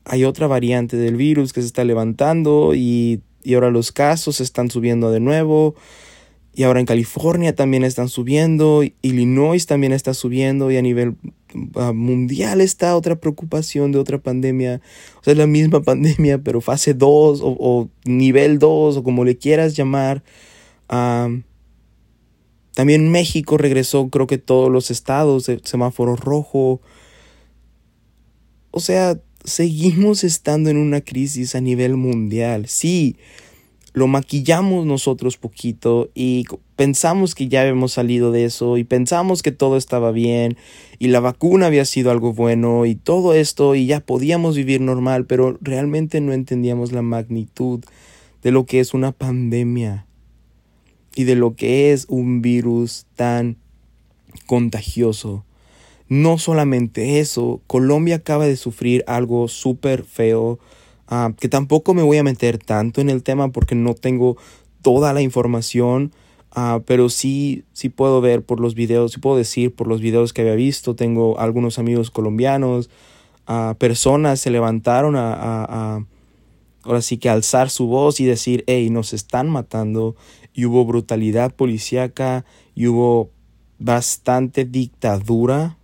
hay 0.06 0.24
otra 0.24 0.48
variante 0.48 0.98
del 0.98 1.16
virus 1.16 1.54
que 1.54 1.62
se 1.62 1.68
está 1.68 1.84
levantando 1.84 2.74
y, 2.74 3.22
y 3.44 3.54
ahora 3.54 3.70
los 3.70 3.92
casos 3.92 4.42
están 4.42 4.72
subiendo 4.72 5.12
de 5.12 5.20
nuevo. 5.20 5.76
Y 6.60 6.64
ahora 6.64 6.82
en 6.82 6.86
California 6.86 7.56
también 7.56 7.86
están 7.86 8.10
subiendo, 8.10 8.84
Illinois 9.02 9.66
también 9.66 9.94
está 9.94 10.14
subiendo 10.14 10.70
y 10.70 10.76
a 10.76 10.82
nivel 10.82 11.16
ah, 11.76 11.94
mundial 11.94 12.60
está 12.60 12.98
otra 12.98 13.16
preocupación 13.16 13.94
de 13.94 13.98
otra 13.98 14.18
pandemia. 14.18 14.82
O 15.22 15.24
sea, 15.24 15.32
es 15.32 15.38
la 15.38 15.48
misma 15.48 15.82
pandemia, 15.82 16.40
pero 16.40 16.60
fase 16.60 16.94
2 16.94 17.40
o, 17.42 17.88
nivel 18.04 18.60
2 18.60 18.98
o 18.98 19.04
como 19.06 19.24
le 19.24 19.38
quieras 19.38 19.78
llamar. 19.78 20.22
También 20.90 21.46
México 23.10 23.58
regresó, 23.58 24.10
creo 24.10 24.28
que 24.28 24.38
todos 24.38 24.70
los 24.70 24.92
estados, 24.92 25.50
semáforo 25.64 26.18
rojo. 26.18 26.82
O 28.72 28.82
sea, 28.82 29.18
seguimos 29.46 30.26
estando 30.26 30.70
en 30.70 30.76
una 30.76 31.00
crisis 31.00 31.56
a 31.56 31.62
nivel 31.62 31.96
mundial. 31.96 32.68
Sí, 32.68 33.16
lo 33.94 34.08
maquillamos 34.08 34.86
nosotros 34.86 35.38
poquito 35.38 36.10
y 36.14 36.46
pensamos 36.76 37.36
que 37.36 37.48
ya 37.48 37.62
habíamos 37.62 37.94
salido 37.94 38.32
de 38.32 38.46
eso 38.46 38.78
y 38.78 38.84
pensamos 38.84 39.42
que 39.42 39.52
todo 39.52 39.78
estaba 39.78 40.12
bien 40.12 40.58
y 41.00 41.08
la 41.08 41.20
vacuna 41.20 41.68
había 41.68 41.86
sido 41.86 42.12
algo 42.12 42.34
bueno 42.34 42.86
y 42.86 42.96
todo 42.96 43.34
esto 43.34 43.76
y 43.76 43.86
ya 43.86 44.00
podíamos 44.00 44.56
vivir 44.56 44.82
normal, 44.82 45.26
pero 45.26 45.58
realmente 45.62 46.22
no 46.22 46.34
entendíamos 46.34 46.92
la 46.92 47.02
magnitud 47.02 47.84
de 48.44 48.52
lo 48.52 48.66
que 48.66 48.80
es 48.80 48.94
una 48.94 49.12
pandemia 49.12 50.06
y 51.16 51.24
de 51.24 51.36
lo 51.36 51.56
que 51.56 51.92
es 51.92 52.06
un 52.10 52.42
virus 52.42 53.06
tan 53.16 53.58
contagioso. 54.46 55.44
No 56.08 56.38
solamente 56.38 57.20
eso, 57.20 57.62
Colombia 57.68 58.16
acaba 58.16 58.46
de 58.48 58.56
sufrir 58.56 59.04
algo 59.08 59.48
súper 59.48 60.04
feo, 60.04 60.60
ah, 61.10 61.34
que 61.38 61.50
tampoco 61.50 61.94
me 61.94 62.04
voy 62.04 62.18
a 62.18 62.24
meter 62.24 62.58
tanto 62.58 63.02
en 63.02 63.10
el 63.10 63.24
tema 63.24 63.50
porque 63.50 63.76
no 63.76 63.94
tengo 63.94 64.38
toda 64.82 65.12
la 65.12 65.22
información, 65.22 66.14
ah, 66.52 66.80
pero 66.86 67.10
sí, 67.10 67.66
sí 67.74 67.90
puedo 67.90 68.22
ver 68.22 68.44
por 68.44 68.62
los 68.62 68.74
videos, 68.76 69.12
sí 69.12 69.20
puedo 69.20 69.36
decir 69.36 69.76
por 69.76 69.88
los 69.88 70.00
videos 70.00 70.32
que 70.32 70.42
había 70.42 70.56
visto, 70.56 70.96
tengo 70.96 71.40
algunos 71.40 71.80
amigos 71.80 72.12
colombianos, 72.12 72.90
uh, 73.50 73.76
personas 73.76 74.40
se 74.40 74.52
levantaron 74.52 75.18
a, 75.18 75.34
a, 75.34 76.06
ahora 76.84 77.02
sí 77.02 77.18
que 77.18 77.30
alzar 77.30 77.70
su 77.70 77.88
voz 77.88 78.22
y 78.22 78.26
decir, 78.26 78.64
hey, 78.68 78.90
nos 78.90 79.12
están 79.12 79.50
matando, 79.50 80.16
y 80.54 80.66
hubo 80.66 80.86
brutalidad 80.86 81.56
policíaca 81.56 82.44
y 82.76 82.88
hubo 82.88 83.32
bastante 83.78 84.66
dictadura 84.66 85.78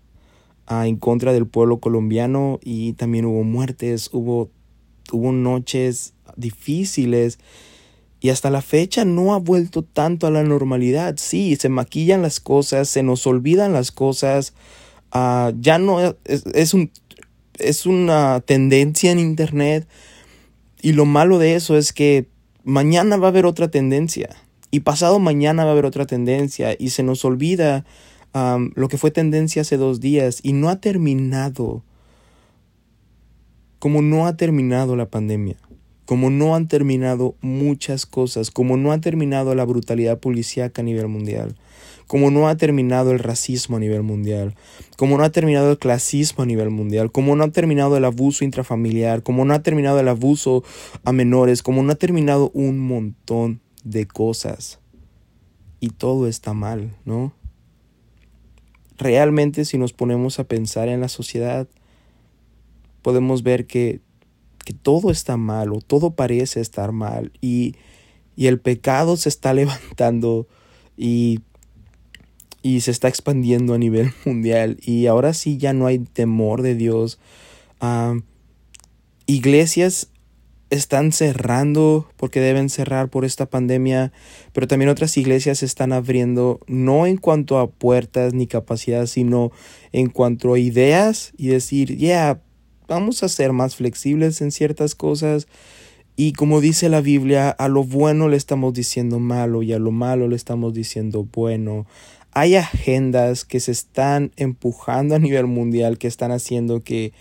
ah, 0.68 0.88
en 0.88 0.98
contra 0.98 1.32
del 1.32 1.48
pueblo 1.48 1.80
colombiano 1.80 2.60
y 2.62 2.94
también 2.94 3.26
hubo 3.26 3.44
muertes, 3.44 4.10
hubo, 4.12 4.50
hubo 5.12 5.32
noches 5.32 6.14
difíciles 6.36 7.40
y 8.20 8.30
hasta 8.30 8.50
la 8.50 8.62
fecha 8.62 9.06
no 9.06 9.34
ha 9.34 9.40
vuelto 9.40 9.84
tanto 9.84 10.28
a 10.28 10.32
la 10.32 10.44
normalidad. 10.44 11.16
Sí, 11.18 11.56
se 11.56 11.70
maquillan 11.70 12.22
las 12.22 12.40
cosas, 12.40 12.90
se 12.90 13.04
nos 13.04 13.28
olvidan 13.28 13.74
las 13.74 13.92
cosas, 13.92 14.54
ah, 15.12 15.52
ya 15.60 15.78
no 15.78 16.02
es, 16.02 16.46
es, 16.54 16.74
un, 16.74 16.92
es 17.60 17.86
una 17.86 18.42
tendencia 18.42 19.12
en 19.12 19.20
Internet 19.20 19.88
y 20.82 20.94
lo 20.94 21.06
malo 21.06 21.40
de 21.40 21.56
eso 21.56 21.78
es 21.78 21.94
que 21.94 22.28
mañana 22.64 23.18
va 23.18 23.28
a 23.28 23.30
haber 23.30 23.46
otra 23.46 23.70
tendencia 23.70 24.30
y 24.72 24.82
pasado 24.82 25.20
mañana 25.20 25.64
va 25.64 25.70
a 25.70 25.74
haber 25.74 25.86
otra 25.86 26.06
tendencia 26.06 26.76
y 26.78 26.90
se 26.90 27.04
nos 27.04 27.24
olvida 27.24 27.86
lo 28.76 28.90
que 28.90 28.98
fue 28.98 29.12
tendencia 29.12 29.62
hace 29.62 29.78
dos 29.78 30.02
días 30.02 30.42
y 30.44 30.52
no 30.52 30.68
ha 30.68 30.82
terminado. 30.82 31.84
Como 33.86 34.02
no 34.02 34.26
ha 34.26 34.36
terminado 34.36 34.96
la 34.96 35.12
pandemia, 35.12 35.58
como 36.06 36.32
no 36.32 36.56
han 36.56 36.68
terminado 36.68 37.36
muchas 37.42 38.08
cosas, 38.08 38.50
como 38.50 38.78
no 38.78 38.92
ha 38.92 39.00
terminado 39.00 39.54
la 39.54 39.64
brutalidad 39.64 40.20
policíaca 40.20 40.82
a 40.82 40.84
nivel 40.84 41.08
mundial, 41.08 41.56
como 42.08 42.32
no 42.32 42.50
ha 42.50 42.58
terminado 42.58 43.12
el 43.12 43.20
racismo 43.20 43.78
a 43.78 43.80
nivel 43.80 44.02
mundial, 44.02 44.56
como 44.98 45.20
no 45.20 45.24
ha 45.24 45.30
terminado 45.30 45.70
el 45.70 45.78
clasismo 45.78 46.42
a 46.42 46.48
nivel 46.48 46.72
mundial, 46.72 47.12
como 47.12 47.36
no 47.36 47.44
ha 47.44 47.50
terminado 47.50 47.96
el 47.96 48.06
abuso 48.06 48.44
intrafamiliar, 48.44 49.22
como 49.22 49.46
no 49.46 49.54
ha 49.54 49.62
terminado 49.62 50.00
el 50.00 50.08
abuso 50.08 50.64
a 51.04 51.12
menores, 51.12 51.62
como 51.62 51.84
no 51.84 51.92
ha 51.92 51.96
terminado 51.96 52.50
un 52.56 52.80
montón 52.80 53.62
de 53.84 54.08
cosas 54.08 54.80
y 55.80 55.90
todo 55.90 56.28
está 56.28 56.56
mal, 56.56 56.90
¿no? 57.06 57.34
Realmente 58.98 59.64
si 59.64 59.78
nos 59.78 59.94
ponemos 59.94 60.40
a 60.40 60.46
pensar 60.46 60.88
en 60.88 61.02
la 61.02 61.08
sociedad, 61.08 61.68
podemos 63.06 63.44
ver 63.44 63.68
que, 63.68 64.02
que 64.66 64.74
todo 64.74 65.12
está 65.12 65.38
mal 65.38 65.72
o 65.74 65.80
todo 65.80 66.16
parece 66.16 66.60
estar 66.60 66.92
mal 66.92 67.32
y, 67.40 67.76
y 68.36 68.48
el 68.48 68.60
pecado 68.60 69.16
se 69.16 69.30
está 69.30 69.54
levantando 69.62 70.48
y, 70.98 71.42
y 72.64 72.82
se 72.82 72.90
está 72.90 73.08
expandiendo 73.08 73.76
a 73.76 73.78
nivel 73.78 74.12
mundial 74.26 74.78
y 74.82 75.06
ahora 75.06 75.36
sí 75.36 75.58
ya 75.60 75.72
no 75.72 75.86
hay 75.86 76.00
temor 76.00 76.64
de 76.64 76.74
Dios. 76.74 77.20
Ah, 77.80 78.16
iglesias 79.28 80.10
están 80.72 81.12
cerrando 81.12 82.10
porque 82.18 82.40
deben 82.40 82.72
cerrar 82.72 83.10
por 83.10 83.24
esta 83.24 83.46
pandemia, 83.46 84.14
pero 84.52 84.68
también 84.68 84.90
otras 84.90 85.16
iglesias 85.16 85.62
están 85.62 85.94
abriendo 85.94 86.60
no 86.66 87.06
en 87.06 87.18
cuanto 87.18 87.60
a 87.60 87.70
puertas 87.70 88.34
ni 88.34 88.48
capacidad, 88.48 89.06
sino 89.06 89.52
en 89.92 90.10
cuanto 90.10 90.56
a 90.56 90.60
ideas 90.60 91.34
y 91.38 91.50
decir, 91.50 91.98
ya, 91.98 92.42
vamos 92.88 93.24
a 93.24 93.30
ser 93.30 93.54
más 93.54 93.76
flexibles 93.76 94.42
en 94.42 94.52
ciertas 94.52 94.96
cosas. 94.96 95.48
Y 96.18 96.34
como 96.34 96.62
dice 96.62 96.88
la 96.88 97.02
Biblia, 97.02 97.50
a 97.50 97.68
lo 97.68 97.84
bueno 97.84 98.30
le 98.30 98.38
estamos 98.38 98.74
diciendo 98.74 99.20
malo 99.20 99.64
y 99.64 99.74
a 99.74 99.80
lo 99.80 99.92
malo 99.92 100.28
le 100.28 100.36
estamos 100.36 100.74
diciendo 100.74 101.28
bueno. 101.32 101.86
hay 102.32 102.56
agendas 102.56 103.46
que 103.46 103.60
se 103.60 103.72
están 103.72 104.32
empujando 104.36 105.16
a 105.16 105.20
nivel 105.20 105.48
mundial 105.48 105.98
que 105.98 106.08
están 106.08 106.32
haciendo 106.32 106.84
que, 106.84 107.14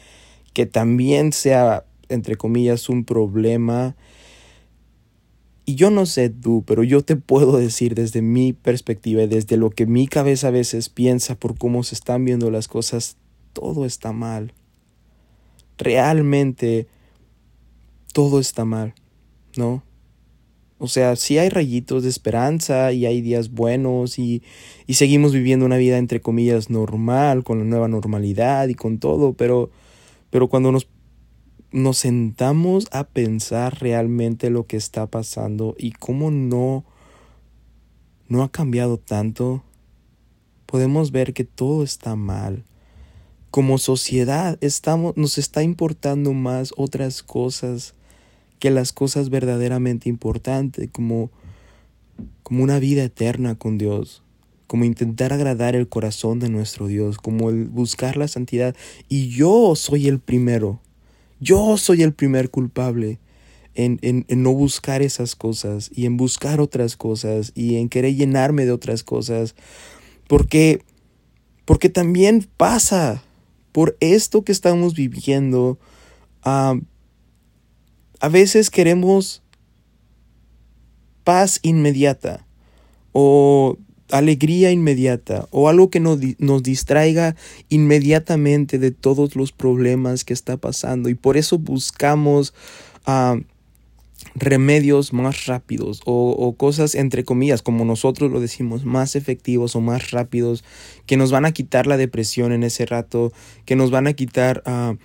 que 0.52 0.66
también 0.66 1.32
sea, 1.32 1.84
entre 2.08 2.36
comillas, 2.36 2.88
un 2.88 3.04
problema. 3.04 3.96
Y 5.66 5.76
yo 5.76 5.90
no 5.90 6.04
sé 6.06 6.30
tú, 6.30 6.62
pero 6.66 6.84
yo 6.84 7.02
te 7.02 7.16
puedo 7.16 7.56
decir 7.56 7.94
desde 7.94 8.22
mi 8.22 8.52
perspectiva 8.52 9.22
y 9.22 9.26
desde 9.26 9.56
lo 9.56 9.70
que 9.70 9.86
mi 9.86 10.06
cabeza 10.06 10.48
a 10.48 10.50
veces 10.52 10.88
piensa 10.88 11.36
por 11.36 11.56
cómo 11.58 11.82
se 11.82 11.94
están 11.94 12.24
viendo 12.24 12.50
las 12.50 12.68
cosas, 12.68 13.16
todo 13.52 13.86
está 13.86 14.12
mal. 14.12 14.52
Realmente 15.78 16.86
todo 18.12 18.40
está 18.40 18.64
mal, 18.64 18.94
¿no? 19.56 19.82
O 20.78 20.88
sea, 20.88 21.16
sí 21.16 21.38
hay 21.38 21.48
rayitos 21.48 22.02
de 22.02 22.08
esperanza 22.08 22.92
y 22.92 23.06
hay 23.06 23.20
días 23.20 23.50
buenos 23.50 24.18
y, 24.18 24.42
y, 24.86 24.94
seguimos 24.94 25.32
viviendo 25.32 25.64
una 25.64 25.76
vida 25.76 25.98
entre 25.98 26.20
comillas 26.20 26.68
normal, 26.68 27.44
con 27.44 27.58
la 27.58 27.64
nueva 27.64 27.88
normalidad 27.88 28.68
y 28.68 28.74
con 28.74 28.98
todo, 28.98 29.32
pero, 29.32 29.70
pero 30.30 30.48
cuando 30.48 30.72
nos, 30.72 30.88
nos 31.70 31.98
sentamos 31.98 32.86
a 32.90 33.04
pensar 33.04 33.80
realmente 33.80 34.50
lo 34.50 34.66
que 34.66 34.76
está 34.76 35.06
pasando 35.06 35.74
y 35.78 35.92
cómo 35.92 36.30
no, 36.30 36.84
no 38.28 38.42
ha 38.42 38.50
cambiado 38.50 38.98
tanto, 38.98 39.62
podemos 40.66 41.12
ver 41.12 41.34
que 41.34 41.44
todo 41.44 41.82
está 41.82 42.16
mal. 42.16 42.64
Como 43.54 43.78
sociedad 43.78 44.58
estamos, 44.62 45.16
nos 45.16 45.38
está 45.38 45.62
importando 45.62 46.32
más 46.32 46.74
otras 46.76 47.22
cosas 47.22 47.94
que 48.58 48.68
las 48.68 48.92
cosas 48.92 49.30
verdaderamente 49.30 50.08
importantes, 50.08 50.90
como, 50.90 51.30
como 52.42 52.64
una 52.64 52.80
vida 52.80 53.04
eterna 53.04 53.54
con 53.54 53.78
Dios, 53.78 54.24
como 54.66 54.84
intentar 54.84 55.32
agradar 55.32 55.76
el 55.76 55.88
corazón 55.88 56.40
de 56.40 56.48
nuestro 56.48 56.88
Dios, 56.88 57.18
como 57.18 57.48
el 57.48 57.66
buscar 57.66 58.16
la 58.16 58.26
santidad. 58.26 58.74
Y 59.08 59.28
yo 59.28 59.76
soy 59.76 60.08
el 60.08 60.18
primero, 60.18 60.80
yo 61.38 61.76
soy 61.76 62.02
el 62.02 62.12
primer 62.12 62.50
culpable 62.50 63.20
en, 63.76 64.00
en, 64.02 64.24
en 64.26 64.42
no 64.42 64.52
buscar 64.52 65.00
esas 65.00 65.36
cosas 65.36 65.92
y 65.94 66.06
en 66.06 66.16
buscar 66.16 66.60
otras 66.60 66.96
cosas 66.96 67.52
y 67.54 67.76
en 67.76 67.88
querer 67.88 68.16
llenarme 68.16 68.64
de 68.64 68.72
otras 68.72 69.04
cosas, 69.04 69.54
porque, 70.26 70.82
porque 71.64 71.88
también 71.88 72.48
pasa 72.56 73.22
por 73.74 73.96
esto 73.98 74.44
que 74.44 74.52
estamos 74.52 74.94
viviendo. 74.94 75.80
A 76.44 76.78
veces 78.30 78.70
queremos 78.70 79.42
paz 81.24 81.58
inmediata 81.62 82.46
o 83.10 83.76
alegría 84.10 84.70
inmediata 84.70 85.48
o 85.50 85.68
algo 85.68 85.90
que 85.90 85.98
nos, 85.98 86.20
nos, 86.38 86.62
distraiga 86.62 87.34
inmediatamente 87.68 88.78
de 88.78 88.92
todos 88.92 89.34
los 89.34 89.50
problemas 89.50 90.22
que 90.22 90.34
está 90.34 90.56
pasando 90.56 91.08
y 91.08 91.16
por 91.16 91.36
eso 91.36 91.58
buscamos 91.58 92.54
remedios 94.34 95.12
más 95.12 95.46
rápidos 95.46 96.00
o, 96.04 96.54
cosas 96.56 96.94
entre 96.94 97.24
comillas 97.24 97.62
como 97.62 97.84
nosotros 97.84 98.30
lo 98.30 98.40
decimos 98.40 98.84
más 98.84 99.14
efectivos 99.16 99.76
o 99.76 99.80
más 99.80 100.10
rápidos 100.10 100.64
que 101.06 101.16
nos 101.16 101.30
van 101.30 101.44
a 101.44 101.52
quitar 101.52 101.86
la 101.86 101.96
depresión 101.96 102.52
en 102.52 102.64
ese 102.64 102.84
rato 102.84 103.32
que 103.64 103.76
nos 103.76 103.90
van 103.90 104.06
a 104.06 104.14
quitar 104.14 104.62
uh, 104.66 104.96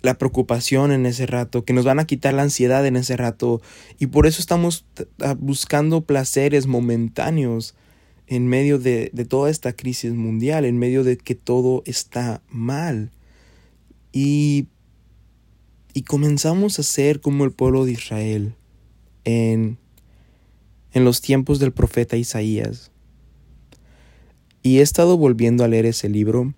la 0.00 0.16
preocupación 0.16 0.92
en 0.92 1.06
ese 1.06 1.26
rato, 1.26 1.64
que 1.64 1.72
nos 1.72 1.84
van 1.84 1.98
a 1.98 2.06
quitar 2.06 2.32
la 2.32 2.42
ansiedad 2.42 2.86
en 2.86 2.94
ese 2.94 3.16
rato. 3.16 3.60
Y 3.98 4.06
por 4.06 4.28
eso 4.28 4.40
estamos 4.40 4.84
buscando 5.38 6.02
placeres 6.02 6.68
momentáneos 6.68 7.74
en 8.28 8.46
medio 8.46 8.78
de, 8.78 9.10
de, 9.12 9.24
toda 9.24 9.50
esta 9.50 9.72
crisis 9.72 10.12
mundial, 10.12 10.66
en 10.66 10.78
medio 10.78 11.02
de 11.02 11.18
que 11.18 11.34
todo 11.34 11.82
está 11.84 12.42
mal. 12.48 13.10
Y, 14.12 14.68
y 15.94 16.02
comenzamos 16.02 16.78
a 16.78 16.84
ser 16.84 17.20
como 17.20 17.44
el 17.44 17.50
pueblo 17.50 17.84
de 17.84 17.92
Israel 17.92 18.54
en, 19.28 19.76
en 20.92 21.04
los 21.04 21.20
tiempos 21.20 21.58
del 21.58 21.72
profeta 21.72 22.16
Isaías. 22.16 22.90
Y 24.62 24.78
he 24.78 24.82
estado 24.82 25.18
volviendo 25.18 25.64
a 25.64 25.68
leer 25.68 25.84
ese 25.84 26.08
libro 26.08 26.54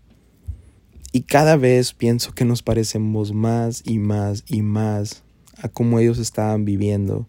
y 1.13 1.23
cada 1.23 1.57
vez 1.57 1.93
pienso 1.93 2.33
que 2.33 2.45
nos 2.45 2.63
parecemos 2.63 3.33
más 3.33 3.83
y 3.85 3.99
más 3.99 4.45
y 4.47 4.63
más 4.63 5.25
a 5.57 5.69
cómo 5.69 5.99
ellos 5.99 6.19
estaban 6.19 6.65
viviendo. 6.65 7.27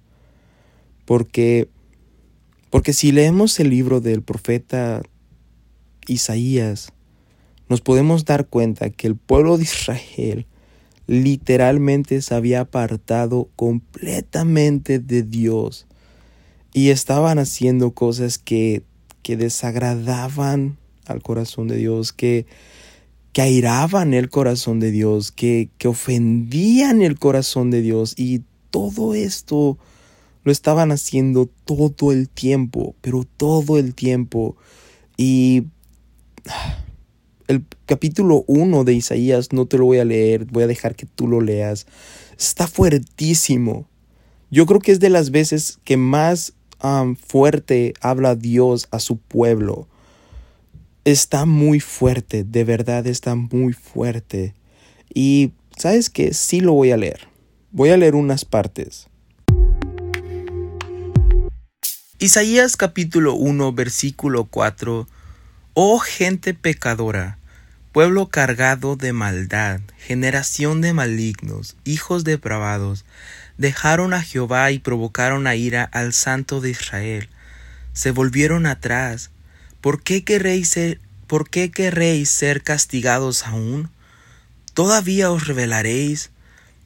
Porque, 1.06 1.67
porque 2.69 2.93
si 2.93 3.12
leemos 3.12 3.60
el 3.60 3.71
libro 3.71 3.99
del 3.99 4.21
profeta 4.21 5.01
Isaías, 6.08 6.93
nos 7.67 7.82
podemos 7.82 8.25
dar 8.25 8.45
cuenta 8.45 8.91
que 8.91 9.08
el 9.08 9.15
pueblo 9.15 9.58
de 9.58 9.63
Israel 9.63 10.45
literalmente 11.07 12.21
se 12.21 12.35
había 12.35 12.61
apartado 12.61 13.49
completamente 13.55 14.99
de 14.99 15.23
Dios 15.23 15.87
y 16.73 16.89
estaban 16.89 17.39
haciendo 17.39 17.91
cosas 17.91 18.37
que, 18.37 18.83
que 19.21 19.37
desagradaban 19.37 20.77
al 21.05 21.21
corazón 21.21 21.67
de 21.67 21.77
Dios, 21.77 22.13
que, 22.13 22.45
que 23.33 23.41
airaban 23.41 24.13
el 24.13 24.29
corazón 24.29 24.79
de 24.79 24.91
Dios, 24.91 25.31
que, 25.31 25.69
que 25.77 25.87
ofendían 25.87 27.01
el 27.01 27.19
corazón 27.19 27.71
de 27.71 27.81
Dios 27.81 28.13
y 28.17 28.43
todo 28.69 29.13
esto 29.13 29.77
lo 30.43 30.51
estaban 30.51 30.91
haciendo 30.91 31.49
todo 31.65 32.11
el 32.11 32.29
tiempo, 32.29 32.95
pero 33.01 33.25
todo 33.37 33.77
el 33.77 33.93
tiempo. 33.93 34.55
Y 35.17 35.65
el 37.47 37.65
capítulo 37.86 38.43
1 38.47 38.84
de 38.84 38.93
Isaías 38.93 39.51
no 39.51 39.65
te 39.65 39.77
lo 39.77 39.86
voy 39.86 39.99
a 39.99 40.06
leer, 40.06 40.45
voy 40.45 40.63
a 40.63 40.67
dejar 40.67 40.95
que 40.95 41.06
tú 41.06 41.27
lo 41.27 41.41
leas. 41.41 41.88
Está 42.38 42.67
fuertísimo. 42.67 43.88
Yo 44.49 44.65
creo 44.65 44.80
que 44.80 44.91
es 44.91 44.99
de 44.99 45.10
las 45.10 45.32
veces 45.32 45.80
que 45.84 45.97
más 45.97 46.54
fuerte 47.27 47.93
habla 48.01 48.36
Dios 48.36 48.88
a 48.91 48.99
su 48.99 49.17
pueblo 49.17 49.88
está 51.06 51.45
muy 51.45 51.80
fuerte, 51.80 52.43
de 52.43 52.63
verdad 52.63 53.08
está 53.08 53.36
muy 53.36 53.73
fuerte. 53.73 54.54
Y 55.13 55.51
sabes 55.77 56.10
que 56.10 56.34
sí 56.34 56.62
lo 56.62 56.73
voy 56.73 56.91
a 56.91 56.97
leer. 56.97 57.27
Voy 57.71 57.89
a 57.89 57.97
leer 57.97 58.15
unas 58.15 58.45
partes. 58.45 59.08
Isaías 62.19 62.77
capítulo 62.77 63.34
1 63.34 63.73
versículo 63.73 64.45
4. 64.45 65.08
Oh 65.73 65.99
gente 65.99 66.53
pecadora, 66.53 67.38
pueblo 67.91 68.27
cargado 68.27 68.97
de 68.97 69.13
maldad, 69.13 69.79
generación 69.97 70.81
de 70.81 70.91
malignos, 70.91 71.77
hijos 71.86 72.23
depravados, 72.23 73.05
dejaron 73.57 74.13
a 74.13 74.21
Jehová 74.21 74.71
y 74.71 74.79
provocaron 74.79 75.47
a 75.47 75.55
ira 75.55 75.84
al 75.84 76.12
Santo 76.12 76.60
de 76.60 76.71
Israel. 76.71 77.29
Se 77.93 78.12
volvieron 78.12 78.65
atrás, 78.65 79.31
¿Por 79.79 80.03
qué 80.03 80.25
querréis 80.25 80.67
ser, 80.67 80.99
por 81.25 81.49
qué 81.49 81.71
querréis 81.71 82.29
ser 82.29 82.62
castigados 82.63 83.47
aún? 83.47 83.89
¿Todavía 84.73 85.31
os 85.31 85.47
revelaréis? 85.47 86.30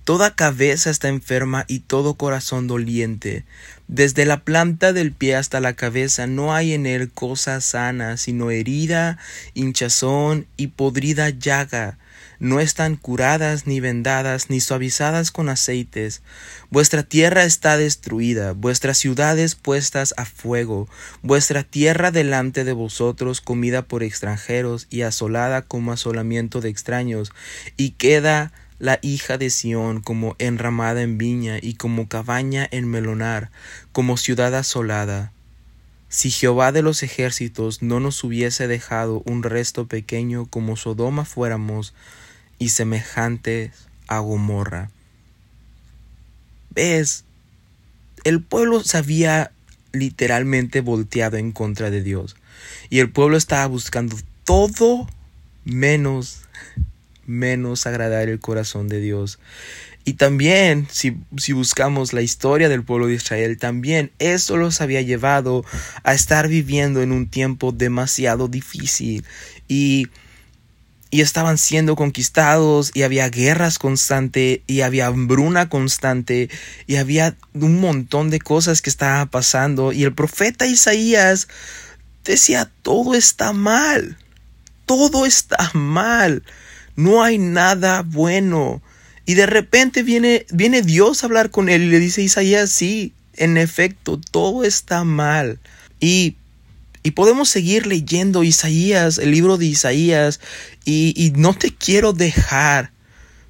Toda 0.05 0.35
cabeza 0.35 0.89
está 0.89 1.09
enferma 1.09 1.65
y 1.67 1.79
todo 1.79 2.13
corazón 2.13 2.67
doliente. 2.67 3.43
Desde 3.89 4.25
la 4.25 4.43
planta 4.43 4.93
del 4.93 5.11
pie 5.11 5.35
hasta 5.35 5.59
la 5.59 5.73
cabeza 5.73 6.27
no 6.27 6.53
hay 6.53 6.73
en 6.73 6.85
él 6.85 7.11
cosa 7.11 7.59
sana, 7.59 8.15
sino 8.15 8.51
herida, 8.51 9.17
hinchazón 9.53 10.47
y 10.55 10.67
podrida 10.67 11.29
llaga 11.29 11.97
no 12.39 12.59
están 12.59 12.95
curadas 12.95 13.67
ni 13.67 13.79
vendadas 13.79 14.49
ni 14.49 14.59
suavizadas 14.59 15.31
con 15.31 15.49
aceites. 15.49 16.21
Vuestra 16.69 17.03
tierra 17.03 17.43
está 17.43 17.77
destruida, 17.77 18.53
vuestras 18.53 18.97
ciudades 18.97 19.55
puestas 19.55 20.13
a 20.17 20.25
fuego, 20.25 20.87
vuestra 21.21 21.63
tierra 21.63 22.11
delante 22.11 22.63
de 22.63 22.73
vosotros 22.73 23.41
comida 23.41 23.83
por 23.83 24.03
extranjeros 24.03 24.87
y 24.89 25.01
asolada 25.01 25.61
como 25.61 25.91
asolamiento 25.91 26.61
de 26.61 26.69
extraños, 26.69 27.31
y 27.77 27.91
queda 27.91 28.51
la 28.79 28.99
hija 29.01 29.37
de 29.37 29.49
Sión 29.49 30.01
como 30.01 30.35
enramada 30.39 31.01
en 31.01 31.17
viña 31.17 31.59
y 31.61 31.75
como 31.75 32.07
cabaña 32.07 32.67
en 32.71 32.89
melonar, 32.89 33.51
como 33.91 34.17
ciudad 34.17 34.53
asolada. 34.55 35.31
Si 36.09 36.29
Jehová 36.29 36.71
de 36.71 36.81
los 36.81 37.03
ejércitos 37.03 37.81
no 37.81 37.99
nos 37.99 38.23
hubiese 38.23 38.67
dejado 38.67 39.21
un 39.25 39.43
resto 39.43 39.87
pequeño 39.87 40.45
como 40.45 40.75
Sodoma 40.75 41.25
fuéramos, 41.25 41.93
y 42.59 42.69
semejantes 42.69 43.71
a 44.07 44.19
Gomorra. 44.19 44.89
¿Ves? 46.69 47.25
El 48.23 48.41
pueblo 48.41 48.83
se 48.83 48.97
había 48.97 49.51
literalmente 49.91 50.81
volteado 50.81 51.37
en 51.37 51.51
contra 51.51 51.89
de 51.89 52.01
Dios. 52.01 52.35
Y 52.89 52.99
el 52.99 53.11
pueblo 53.11 53.37
estaba 53.37 53.65
buscando 53.67 54.17
todo 54.43 55.07
menos, 55.63 56.41
menos 57.25 57.87
agradar 57.87 58.29
el 58.29 58.39
corazón 58.39 58.87
de 58.87 58.99
Dios. 58.99 59.39
Y 60.07 60.13
también, 60.13 60.87
si, 60.91 61.17
si, 61.35 61.53
buscamos 61.53 62.13
la 62.13 62.21
historia 62.21 62.69
del 62.69 62.83
pueblo 62.83 63.07
de 63.07 63.15
Israel, 63.15 63.57
también 63.57 64.11
eso 64.19 64.55
los 64.55 64.79
había 64.79 65.01
llevado 65.01 65.65
a 66.03 66.13
estar 66.13 66.47
viviendo 66.47 67.01
en 67.01 67.11
un 67.11 67.27
tiempo 67.27 67.71
demasiado 67.71 68.47
difícil. 68.47 69.25
Y, 69.67 70.09
y 71.09 71.21
estaban 71.21 71.57
siendo 71.57 71.95
conquistados, 71.95 72.91
y 72.93 73.01
había 73.01 73.29
guerras 73.29 73.79
constantes, 73.79 74.59
y 74.67 74.81
había 74.81 75.07
hambruna 75.07 75.69
constante, 75.69 76.49
y 76.85 76.97
había 76.97 77.35
un 77.53 77.79
montón 77.79 78.29
de 78.29 78.39
cosas 78.39 78.83
que 78.83 78.91
estaban 78.91 79.27
pasando. 79.29 79.91
Y 79.91 80.03
el 80.03 80.13
profeta 80.13 80.67
Isaías 80.67 81.47
decía, 82.23 82.69
todo 82.83 83.15
está 83.15 83.53
mal, 83.53 84.17
todo 84.85 85.25
está 85.25 85.71
mal, 85.73 86.43
no 86.95 87.23
hay 87.23 87.37
nada 87.37 88.03
bueno. 88.03 88.81
Y 89.25 89.33
de 89.33 89.45
repente 89.45 90.03
viene, 90.03 90.45
viene 90.51 90.81
Dios 90.81 91.23
a 91.23 91.27
hablar 91.27 91.49
con 91.49 91.69
él 91.69 91.83
y 91.83 91.89
le 91.89 91.99
dice 91.99 92.21
Isaías, 92.21 92.69
sí, 92.69 93.13
en 93.33 93.57
efecto, 93.57 94.19
todo 94.31 94.63
está 94.63 95.03
mal. 95.03 95.59
Y, 95.99 96.35
y 97.03 97.11
podemos 97.11 97.49
seguir 97.49 97.87
leyendo 97.87 98.43
Isaías, 98.43 99.17
el 99.17 99.31
libro 99.31 99.57
de 99.57 99.65
Isaías, 99.65 100.39
y, 100.85 101.13
y 101.17 101.31
no 101.31 101.53
te 101.53 101.73
quiero 101.73 102.13
dejar 102.13 102.91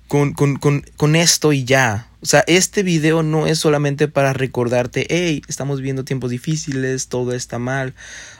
con, 0.07 0.33
con, 0.33 0.55
con, 0.57 0.85
con, 0.97 1.15
esto 1.15 1.51
y 1.53 1.65
ya. 1.65 2.07
O 2.21 2.25
sea, 2.25 2.43
este 2.47 2.83
video 2.83 3.21
no 3.21 3.47
es 3.47 3.59
solamente 3.59 4.07
para 4.07 4.33
recordarte, 4.33 5.05
hey, 5.09 5.41
estamos 5.47 5.81
viendo 5.81 6.05
tiempos 6.05 6.31
difíciles, 6.31 7.07
todo 7.07 7.33
está 7.33 7.59
mal, 7.59 7.93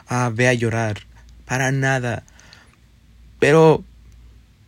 ah, 0.07 0.31
ve 0.33 0.47
a 0.47 0.53
llorar. 0.53 1.01
Para 1.45 1.71
nada. 1.71 2.23
Pero 3.39 3.83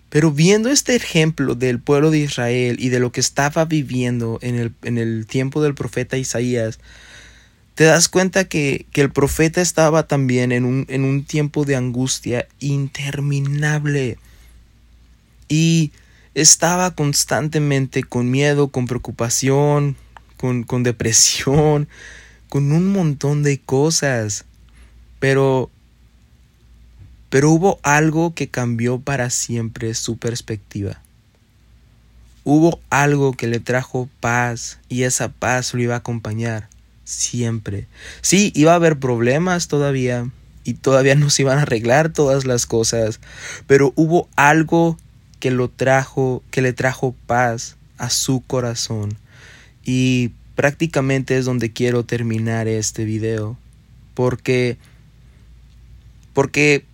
pero 0.09 0.31
viendo 0.31 0.69
este 0.69 0.95
ejemplo 0.95 1.55
del 1.55 1.79
pueblo 1.79 2.11
de 2.11 2.19
Israel 2.19 2.77
y 2.79 2.89
de 2.89 2.99
lo 2.99 3.11
que 3.11 3.19
estaba 3.19 3.65
viviendo 3.65 4.39
en 4.41 4.55
el, 4.55 4.73
en 4.83 4.97
el 4.97 5.25
tiempo 5.25 5.61
del 5.61 5.75
profeta 5.75 6.17
Isaías, 6.17 6.79
te 7.75 7.83
das 7.83 8.09
cuenta 8.09 8.45
que, 8.45 8.85
que 8.91 9.01
el 9.01 9.11
profeta 9.11 9.61
estaba 9.61 10.07
también 10.07 10.51
en 10.51 10.65
un, 10.65 10.85
en 10.89 11.03
un 11.03 11.25
tiempo 11.25 11.65
de 11.65 11.75
angustia 11.75 12.47
interminable. 12.59 14.17
Y 15.47 15.91
estaba 16.33 16.91
constantemente 16.91 18.03
con 18.03 18.31
miedo, 18.31 18.69
con 18.69 18.87
preocupación, 18.87 19.95
con, 20.37 20.63
con 20.63 20.83
depresión, 20.83 21.87
con 22.49 22.71
un 22.71 22.91
montón 22.91 23.43
de 23.43 23.59
cosas. 23.59 24.45
Pero 25.19 25.69
pero 27.29 27.51
hubo 27.51 27.79
algo 27.83 28.33
que 28.33 28.47
cambió 28.47 28.99
para 28.99 29.29
siempre 29.29 29.93
su 29.93 30.17
perspectiva. 30.17 31.01
Hubo 32.43 32.79
algo 32.89 33.33
que 33.33 33.47
le 33.47 33.59
trajo 33.59 34.09
paz 34.21 34.79
y 34.87 35.03
esa 35.03 35.29
paz 35.29 35.73
lo 35.73 35.81
iba 35.81 35.95
a 35.95 35.99
acompañar 35.99 36.69
siempre. 37.03 37.87
Sí, 38.21 38.51
iba 38.55 38.73
a 38.73 38.75
haber 38.75 38.99
problemas 38.99 39.67
todavía 39.67 40.29
y 40.63 40.73
todavía 40.73 41.15
no 41.15 41.29
se 41.29 41.43
iban 41.43 41.59
a 41.59 41.63
arreglar 41.63 42.11
todas 42.11 42.45
las 42.45 42.65
cosas, 42.65 43.19
pero 43.67 43.93
hubo 43.95 44.27
algo 44.35 44.97
que 45.39 45.51
lo 45.51 45.69
trajo, 45.69 46.43
que 46.51 46.61
le 46.61 46.73
trajo 46.73 47.15
paz 47.25 47.77
a 47.97 48.09
su 48.09 48.41
corazón. 48.45 49.17
Y 49.83 50.31
prácticamente 50.55 51.37
es 51.37 51.45
donde 51.45 51.71
quiero 51.71 52.03
terminar 52.03 52.67
este 52.67 53.05
video, 53.05 53.57
porque 54.13 54.77
porque 56.33 56.85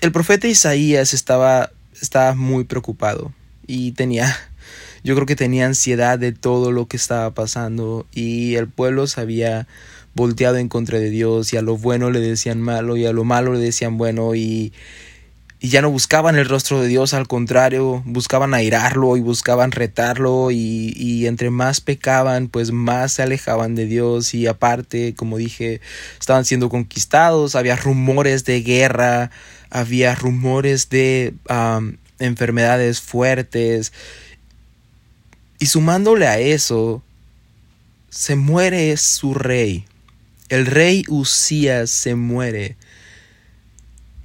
el 0.00 0.12
profeta 0.12 0.46
Isaías 0.46 1.14
estaba, 1.14 1.70
estaba 2.00 2.34
muy 2.34 2.64
preocupado 2.64 3.32
y 3.66 3.92
tenía, 3.92 4.36
yo 5.04 5.14
creo 5.14 5.26
que 5.26 5.36
tenía 5.36 5.66
ansiedad 5.66 6.18
de 6.18 6.32
todo 6.32 6.72
lo 6.72 6.86
que 6.86 6.96
estaba 6.96 7.32
pasando 7.32 8.06
y 8.12 8.54
el 8.56 8.68
pueblo 8.68 9.06
se 9.06 9.20
había 9.20 9.66
volteado 10.14 10.56
en 10.56 10.68
contra 10.68 10.98
de 10.98 11.10
Dios 11.10 11.52
y 11.52 11.56
a 11.56 11.62
lo 11.62 11.76
bueno 11.76 12.10
le 12.10 12.20
decían 12.20 12.60
malo 12.60 12.96
y 12.96 13.04
a 13.06 13.12
lo 13.12 13.24
malo 13.24 13.52
le 13.52 13.60
decían 13.60 13.98
bueno 13.98 14.34
y, 14.34 14.72
y 15.58 15.68
ya 15.68 15.80
no 15.80 15.90
buscaban 15.90 16.36
el 16.36 16.48
rostro 16.48 16.80
de 16.80 16.88
Dios, 16.88 17.14
al 17.14 17.26
contrario, 17.26 18.02
buscaban 18.04 18.52
airarlo 18.52 19.16
y 19.16 19.20
buscaban 19.20 19.72
retarlo 19.72 20.50
y, 20.50 20.92
y, 20.96 21.26
entre 21.26 21.50
más 21.50 21.80
pecaban, 21.80 22.48
pues 22.48 22.72
más 22.72 23.12
se 23.12 23.22
alejaban 23.22 23.74
de 23.74 23.86
Dios 23.86 24.34
y 24.34 24.46
aparte, 24.46 25.14
como 25.14 25.38
dije, 25.38 25.80
estaban 26.20 26.44
siendo 26.44 26.68
conquistados, 26.68 27.54
había 27.54 27.76
rumores 27.76 28.44
de 28.44 28.62
guerra, 28.62 29.30
había 29.70 30.14
rumores 30.14 30.88
de 30.90 31.34
enfermedades 32.18 33.00
fuertes. 33.00 33.92
Y 35.58 35.66
sumándole 35.66 36.26
a 36.26 36.38
eso, 36.38 37.02
se 38.10 38.36
muere 38.36 38.96
su 38.96 39.34
rey. 39.34 39.84
El 40.48 40.66
rey 40.66 41.04
Usías 41.08 41.90
se 41.90 42.14
muere. 42.14 42.76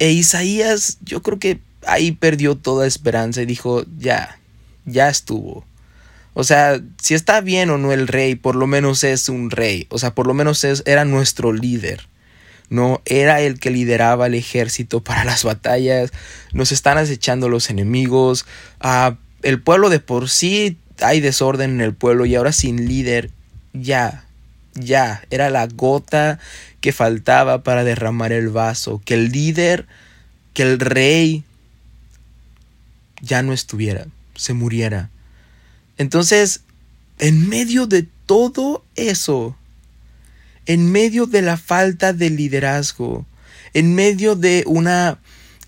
E 0.02 0.10
Isaías, 0.10 0.98
yo 1.04 1.22
creo 1.22 1.38
que 1.38 1.60
ahí 1.86 2.10
perdió 2.10 2.56
toda 2.56 2.88
esperanza 2.88 3.40
y 3.40 3.46
dijo, 3.46 3.84
ya, 3.96 4.36
ya 4.84 5.08
estuvo. 5.08 5.64
O 6.34 6.42
sea, 6.42 6.80
si 7.00 7.14
está 7.14 7.40
bien 7.40 7.70
o 7.70 7.78
no 7.78 7.92
el 7.92 8.08
rey, 8.08 8.34
por 8.34 8.56
lo 8.56 8.66
menos 8.66 9.04
es 9.04 9.28
un 9.28 9.52
rey. 9.52 9.86
O 9.90 10.00
sea, 10.00 10.12
por 10.12 10.26
lo 10.26 10.34
menos 10.34 10.64
es, 10.64 10.82
era 10.86 11.04
nuestro 11.04 11.52
líder 11.52 12.08
no 12.68 13.02
era 13.04 13.42
el 13.42 13.60
que 13.60 13.70
lideraba 13.70 14.26
el 14.26 14.34
ejército 14.34 15.04
para 15.04 15.24
las 15.24 15.44
batallas, 15.44 16.10
nos 16.54 16.72
están 16.72 16.96
acechando 16.96 17.50
los 17.50 17.68
enemigos, 17.68 18.46
ah, 18.80 19.16
el 19.42 19.60
pueblo 19.60 19.90
de 19.90 20.00
por 20.00 20.30
sí 20.30 20.78
hay 21.00 21.20
desorden 21.20 21.72
en 21.72 21.80
el 21.82 21.94
pueblo 21.94 22.24
y 22.24 22.34
ahora 22.34 22.50
sin 22.52 22.88
líder, 22.88 23.30
ya, 23.74 24.24
ya, 24.74 25.22
era 25.30 25.50
la 25.50 25.66
gota 25.66 26.38
que 26.80 26.92
faltaba 26.92 27.62
para 27.62 27.84
derramar 27.84 28.32
el 28.32 28.48
vaso, 28.48 29.00
que 29.04 29.14
el 29.14 29.30
líder, 29.30 29.86
que 30.54 30.62
el 30.62 30.78
rey 30.80 31.44
ya 33.20 33.42
no 33.42 33.52
estuviera, 33.52 34.06
se 34.34 34.52
muriera. 34.52 35.10
Entonces, 35.98 36.62
en 37.18 37.48
medio 37.48 37.86
de 37.86 38.06
todo 38.26 38.84
eso, 38.96 39.56
en 40.66 40.90
medio 40.90 41.26
de 41.26 41.42
la 41.42 41.56
falta 41.56 42.12
de 42.12 42.30
liderazgo, 42.30 43.26
en 43.74 43.94
medio 43.94 44.34
de 44.36 44.64
una 44.66 45.18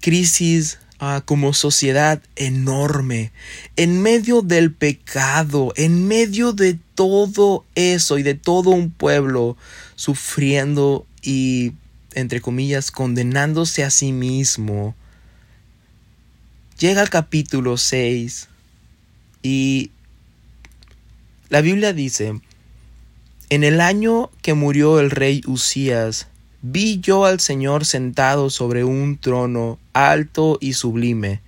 crisis 0.00 0.78
como 1.24 1.54
sociedad 1.54 2.22
enorme, 2.36 3.32
en 3.76 4.00
medio 4.00 4.42
del 4.42 4.72
pecado, 4.72 5.72
en 5.76 6.06
medio 6.06 6.52
de 6.52 6.78
todo 6.94 7.64
eso 7.74 8.18
y 8.18 8.22
de 8.22 8.34
todo 8.34 8.70
un 8.70 8.90
pueblo 8.90 9.56
sufriendo 9.96 11.06
y, 11.22 11.72
entre 12.14 12.40
comillas, 12.40 12.90
condenándose 12.90 13.84
a 13.84 13.90
sí 13.90 14.12
mismo, 14.12 14.94
llega 16.78 17.02
el 17.02 17.10
capítulo 17.10 17.76
6 17.76 18.48
y 19.42 19.90
la 21.48 21.60
Biblia 21.60 21.92
dice, 21.92 22.40
en 23.50 23.64
el 23.64 23.80
año 23.80 24.30
que 24.42 24.54
murió 24.54 25.00
el 25.00 25.10
rey 25.10 25.42
Usías, 25.46 26.28
vi 26.66 26.98
yo 26.98 27.26
al 27.26 27.40
Señor 27.40 27.84
sentado 27.84 28.48
sobre 28.48 28.84
un 28.84 29.18
trono 29.18 29.78
alto 29.92 30.56
y 30.62 30.72
sublime, 30.72 31.42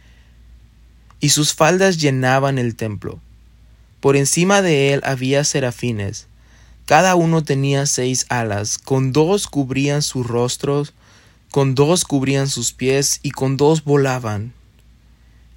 y 1.21 1.31
sus 1.31 1.55
faldas 1.55 1.97
llenaban 1.97 2.59
el 2.59 2.77
templo. 2.77 3.19
Por 4.01 4.15
encima 4.15 4.61
de 4.61 4.93
él 4.93 5.01
había 5.05 5.43
serafines, 5.45 6.27
cada 6.85 7.15
uno 7.15 7.43
tenía 7.43 7.87
seis 7.87 8.27
alas, 8.29 8.77
con 8.77 9.15
dos 9.15 9.47
cubrían 9.47 10.03
sus 10.03 10.27
rostros, 10.27 10.93
con 11.51 11.75
dos 11.75 12.05
cubrían 12.05 12.47
sus 12.47 12.75
pies, 12.75 13.21
y 13.23 13.31
con 13.31 13.57
dos 13.57 13.85
volaban. 13.85 14.53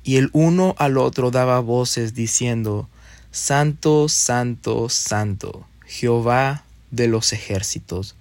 Y 0.05 0.15
el 0.15 0.29
uno 0.31 0.73
al 0.77 0.97
otro 0.97 1.31
daba 1.31 1.59
voces 1.59 2.13
diciendo, 2.13 2.87
Santo, 3.31 4.07
Santo, 4.07 4.87
Santo 4.87 5.67
Jehová 5.85 6.63
de 6.91 7.09
los 7.09 7.33
ejércitos. 7.33 8.15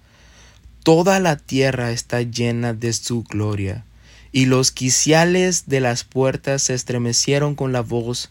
Toda 0.89 1.21
la 1.21 1.37
tierra 1.37 1.91
está 1.91 2.23
llena 2.23 2.73
de 2.73 2.95
su 2.95 3.23
gloria, 3.23 3.85
y 4.33 4.47
los 4.47 4.73
quiciales 4.73 5.65
de 5.67 5.81
las 5.81 6.03
puertas 6.03 6.63
se 6.63 6.73
estremecieron 6.73 7.57
con 7.57 7.73
la 7.73 7.83
voz 7.83 8.31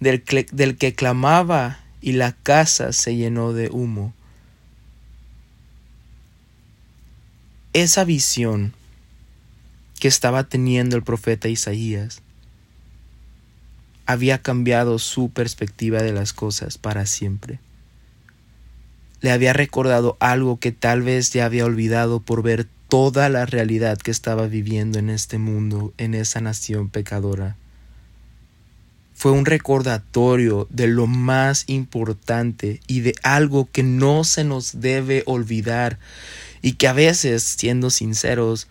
del, 0.00 0.24
del 0.50 0.78
que 0.78 0.94
clamaba, 0.94 1.80
y 2.00 2.12
la 2.12 2.32
casa 2.32 2.94
se 2.94 3.14
llenó 3.14 3.52
de 3.52 3.68
humo. 3.68 4.14
Esa 7.74 8.04
visión 8.04 8.72
que 10.00 10.08
estaba 10.08 10.44
teniendo 10.44 10.96
el 10.96 11.02
profeta 11.02 11.48
Isaías 11.48 12.22
había 14.06 14.40
cambiado 14.40 14.98
su 14.98 15.28
perspectiva 15.28 16.02
de 16.02 16.14
las 16.14 16.32
cosas 16.32 16.78
para 16.78 17.04
siempre 17.04 17.60
le 19.20 19.30
había 19.30 19.52
recordado 19.52 20.16
algo 20.20 20.58
que 20.58 20.72
tal 20.72 21.02
vez 21.02 21.32
ya 21.32 21.44
había 21.44 21.64
olvidado 21.64 22.20
por 22.20 22.42
ver 22.42 22.66
toda 22.88 23.28
la 23.28 23.46
realidad 23.46 23.98
que 23.98 24.10
estaba 24.10 24.46
viviendo 24.46 24.98
en 24.98 25.10
este 25.10 25.38
mundo, 25.38 25.92
en 25.98 26.14
esa 26.14 26.40
nación 26.40 26.88
pecadora. 26.88 27.56
fue 29.14 29.32
un 29.32 29.46
recordatorio 29.46 30.68
de 30.70 30.86
lo 30.86 31.08
más 31.08 31.64
importante 31.66 32.80
y 32.86 33.00
de 33.00 33.14
algo 33.24 33.68
que 33.70 33.82
no 33.82 34.22
se 34.22 34.44
nos 34.44 34.80
debe 34.80 35.24
olvidar 35.26 35.98
y 36.62 36.74
que 36.74 36.86
a 36.86 36.92
veces, 36.92 37.42
siendo 37.42 37.90
sinceros, 37.90 38.68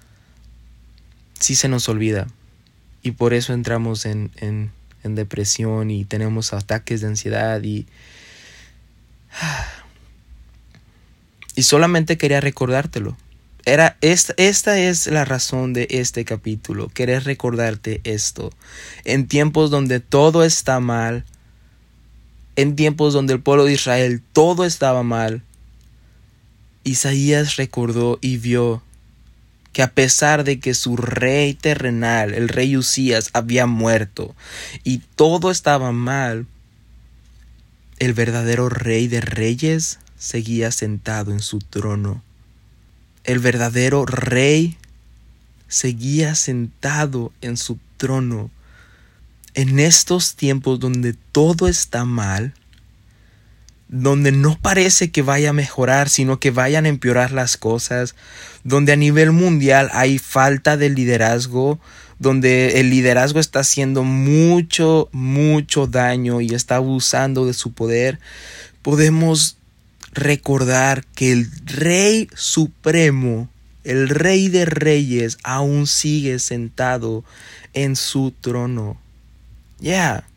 sí 1.37 1.55
se 1.55 1.67
nos 1.67 1.89
olvida. 1.89 2.27
Y 3.03 3.11
por 3.11 3.33
eso 3.33 3.53
entramos 3.53 4.05
en, 4.05 4.31
en, 4.37 4.71
en 5.03 5.15
depresión 5.15 5.91
y 5.91 6.05
tenemos 6.05 6.53
ataques 6.53 7.01
de 7.01 7.07
ansiedad 7.07 7.61
y... 7.63 7.85
Y 11.57 11.63
solamente 11.63 12.19
quería 12.19 12.39
recordártelo. 12.39 13.17
Era 13.65 13.97
esta, 14.01 14.35
esta 14.37 14.77
es 14.77 15.07
la 15.07 15.25
razón 15.25 15.73
de 15.73 15.87
este 15.89 16.23
capítulo. 16.23 16.87
Querer 16.89 17.23
recordarte 17.23 17.99
esto. 18.03 18.53
En 19.05 19.27
tiempos 19.27 19.71
donde 19.71 19.99
todo 19.99 20.43
está 20.43 20.79
mal, 20.79 21.25
en 22.57 22.75
tiempos 22.75 23.11
donde 23.11 23.33
el 23.33 23.41
pueblo 23.41 23.65
de 23.65 23.73
Israel 23.73 24.21
todo 24.33 24.65
estaba 24.65 25.01
mal, 25.01 25.41
Isaías 26.83 27.55
recordó 27.55 28.19
y 28.21 28.37
vio 28.37 28.83
que 29.73 29.81
a 29.81 29.91
pesar 29.91 30.43
de 30.43 30.59
que 30.59 30.75
su 30.75 30.95
rey 30.95 31.55
terrenal, 31.55 32.35
el 32.35 32.49
rey 32.49 32.77
Usías, 32.77 33.31
había 33.33 33.65
muerto 33.65 34.35
y 34.83 34.99
todo 35.15 35.49
estaba 35.49 35.91
mal, 35.91 36.45
el 37.97 38.13
verdadero 38.13 38.69
rey 38.69 39.07
de 39.07 39.21
reyes 39.21 39.97
seguía 40.17 40.71
sentado 40.71 41.31
en 41.31 41.39
su 41.39 41.59
trono 41.59 42.23
el 43.27 43.39
verdadero 43.39 44.05
rey 44.05 44.77
seguía 45.67 46.33
sentado 46.33 47.33
en 47.41 47.57
su 47.57 47.77
trono. 47.97 48.49
En 49.53 49.79
estos 49.79 50.35
tiempos 50.35 50.79
donde 50.79 51.13
todo 51.33 51.67
está 51.67 52.05
mal, 52.05 52.53
donde 53.89 54.31
no 54.31 54.57
parece 54.61 55.11
que 55.11 55.21
vaya 55.21 55.49
a 55.49 55.53
mejorar, 55.53 56.07
sino 56.07 56.39
que 56.39 56.51
vayan 56.51 56.85
a 56.85 56.89
empeorar 56.89 57.31
las 57.31 57.57
cosas, 57.57 58.15
donde 58.63 58.93
a 58.93 58.97
nivel 58.97 59.33
mundial 59.33 59.89
hay 59.91 60.19
falta 60.19 60.77
de 60.77 60.89
liderazgo, 60.89 61.79
donde 62.19 62.79
el 62.79 62.89
liderazgo 62.89 63.41
está 63.41 63.59
haciendo 63.59 64.03
mucho, 64.03 65.09
mucho 65.11 65.85
daño 65.85 66.39
y 66.39 66.53
está 66.53 66.77
abusando 66.77 67.45
de 67.45 67.53
su 67.53 67.73
poder, 67.73 68.19
podemos 68.83 69.56
recordar 70.17 71.05
que 71.05 71.31
el 71.31 71.49
Rey 71.65 72.27
Supremo, 72.33 73.49
el 73.83 74.09
Rey 74.09 74.49
de 74.49 74.65
Reyes, 74.65 75.37
aún 75.43 75.87
sigue 75.87 76.39
sentado 76.39 77.23
en 77.73 77.95
su 77.95 78.31
trono. 78.31 78.99
Ya, 79.79 80.27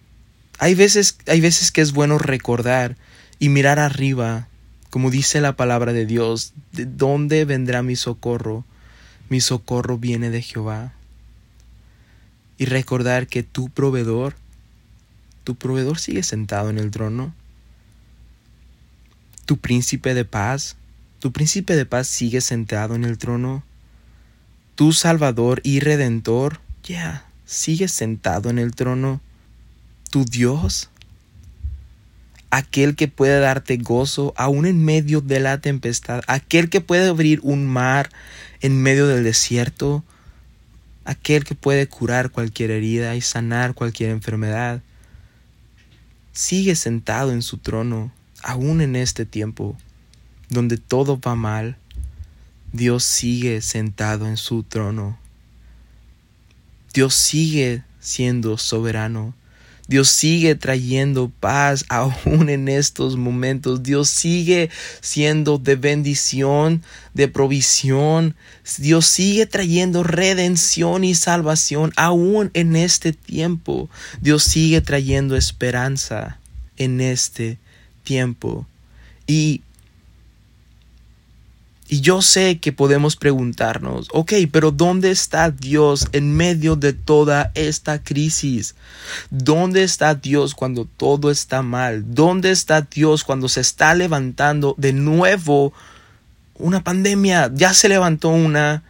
hay, 0.58 0.74
veces, 0.74 1.16
hay 1.26 1.40
veces 1.40 1.72
que 1.72 1.80
es 1.80 1.92
bueno 1.92 2.18
recordar 2.18 2.96
y 3.38 3.48
mirar 3.48 3.78
arriba, 3.78 4.48
como 4.90 5.10
dice 5.10 5.40
la 5.40 5.56
palabra 5.56 5.94
de 5.94 6.04
Dios, 6.04 6.52
¿de 6.72 6.84
dónde 6.84 7.46
vendrá 7.46 7.82
mi 7.82 7.96
socorro? 7.96 8.64
Mi 9.30 9.40
socorro 9.40 9.96
viene 9.96 10.28
de 10.28 10.42
Jehová. 10.42 10.92
Y 12.58 12.66
recordar 12.66 13.26
que 13.26 13.42
tu 13.42 13.70
proveedor, 13.70 14.36
tu 15.44 15.54
proveedor 15.54 15.98
sigue 15.98 16.22
sentado 16.22 16.68
en 16.68 16.78
el 16.78 16.90
trono 16.90 17.34
tu 19.50 19.56
príncipe 19.56 20.14
de 20.14 20.24
paz, 20.24 20.76
tu 21.18 21.32
príncipe 21.32 21.74
de 21.74 21.84
paz 21.84 22.06
sigue 22.06 22.40
sentado 22.40 22.94
en 22.94 23.02
el 23.02 23.18
trono. 23.18 23.64
Tu 24.76 24.92
Salvador 24.92 25.60
y 25.64 25.80
Redentor, 25.80 26.60
ya, 26.84 27.26
sigue 27.46 27.88
sentado 27.88 28.48
en 28.50 28.60
el 28.60 28.76
trono. 28.76 29.20
Tu 30.10 30.24
Dios, 30.24 30.88
aquel 32.50 32.94
que 32.94 33.08
puede 33.08 33.40
darte 33.40 33.76
gozo 33.78 34.34
aún 34.36 34.66
en 34.66 34.84
medio 34.84 35.20
de 35.20 35.40
la 35.40 35.60
tempestad, 35.60 36.22
aquel 36.28 36.70
que 36.70 36.80
puede 36.80 37.08
abrir 37.08 37.40
un 37.42 37.66
mar 37.66 38.08
en 38.60 38.80
medio 38.80 39.08
del 39.08 39.24
desierto, 39.24 40.04
aquel 41.04 41.42
que 41.42 41.56
puede 41.56 41.88
curar 41.88 42.30
cualquier 42.30 42.70
herida 42.70 43.16
y 43.16 43.20
sanar 43.20 43.74
cualquier 43.74 44.10
enfermedad, 44.10 44.80
sigue 46.30 46.76
sentado 46.76 47.32
en 47.32 47.42
su 47.42 47.58
trono 47.58 48.12
aún 48.42 48.80
en 48.80 48.96
este 48.96 49.26
tiempo, 49.26 49.76
donde 50.48 50.76
todo 50.76 51.20
va 51.20 51.34
mal, 51.34 51.76
Dios 52.72 53.02
sigue 53.04 53.60
sentado 53.62 54.26
en 54.26 54.36
su 54.36 54.62
trono. 54.62 55.18
Dios 56.92 57.14
sigue 57.14 57.82
siendo 58.00 58.58
soberano. 58.58 59.34
Dios 59.88 60.08
sigue 60.08 60.54
trayendo 60.54 61.32
paz 61.40 61.84
aún 61.88 62.48
en 62.48 62.68
estos 62.68 63.16
momentos. 63.16 63.82
Dios 63.82 64.08
sigue 64.08 64.70
siendo 65.00 65.58
de 65.58 65.74
bendición, 65.74 66.84
de 67.12 67.26
provisión. 67.26 68.36
Dios 68.78 69.06
sigue 69.06 69.46
trayendo 69.46 70.04
redención 70.04 71.02
y 71.02 71.16
salvación 71.16 71.92
aún 71.96 72.52
en 72.54 72.76
este 72.76 73.12
tiempo. 73.12 73.90
Dios 74.20 74.44
sigue 74.44 74.80
trayendo 74.80 75.36
esperanza 75.36 76.38
en 76.76 77.00
este 77.00 77.56
tiempo. 77.56 77.69
Y, 79.26 79.62
y 81.88 82.00
yo 82.00 82.22
sé 82.22 82.58
que 82.58 82.72
podemos 82.72 83.16
preguntarnos, 83.16 84.08
ok, 84.12 84.32
pero 84.50 84.70
¿dónde 84.70 85.10
está 85.10 85.50
Dios 85.50 86.08
en 86.12 86.34
medio 86.34 86.76
de 86.76 86.92
toda 86.92 87.52
esta 87.54 88.02
crisis? 88.02 88.74
¿Dónde 89.30 89.84
está 89.84 90.14
Dios 90.14 90.54
cuando 90.54 90.84
todo 90.84 91.30
está 91.30 91.62
mal? 91.62 92.14
¿Dónde 92.14 92.50
está 92.50 92.82
Dios 92.82 93.24
cuando 93.24 93.48
se 93.48 93.60
está 93.60 93.94
levantando 93.94 94.74
de 94.78 94.92
nuevo 94.92 95.72
una 96.54 96.82
pandemia? 96.82 97.50
Ya 97.54 97.74
se 97.74 97.88
levantó 97.88 98.30
una, 98.30 98.82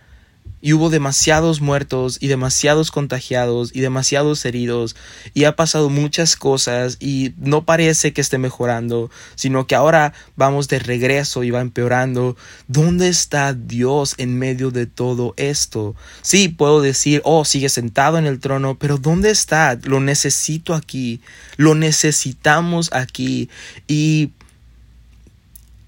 y 0.62 0.73
hubo 0.75 0.90
demasiados 0.90 1.61
muertos 1.61 2.18
y 2.20 2.29
demasiados 2.29 2.90
contagiados 2.90 3.70
y 3.75 3.81
demasiados 3.81 4.44
heridos 4.44 4.94
y 5.33 5.44
ha 5.44 5.57
pasado 5.57 5.88
muchas 5.88 6.37
cosas 6.37 6.96
y 7.01 7.33
no 7.38 7.64
parece 7.64 8.12
que 8.12 8.20
esté 8.20 8.38
mejorando, 8.38 9.11
sino 9.37 9.66
que 9.66 9.75
ahora 9.75 10.12
vamos 10.37 10.68
de 10.68 10.79
regreso 10.79 11.44
y 11.44 11.51
va 11.51 11.61
empeorando. 11.61 12.37
¿Dónde 12.68 13.09
está 13.09 13.55
Dios 13.55 14.14
en 14.18 14.38
medio 14.38 14.70
de 14.70 14.87
todo 14.87 15.35
esto? 15.37 15.94
Sí, 16.23 16.49
puedo 16.49 16.83
decir, 16.83 17.23
oh, 17.25 17.44
sigue 17.44 17.68
sentado 17.68 18.18
en 18.18 18.27
el 18.27 18.40
trono, 18.40 18.77
pero 18.79 18.99
¿dónde 18.99 19.31
está? 19.31 19.79
Lo 19.83 20.01
necesito 20.01 20.75
aquí, 20.75 21.20
lo 21.57 21.75
necesitamos 21.75 22.92
aquí 22.92 23.49
y... 23.88 24.33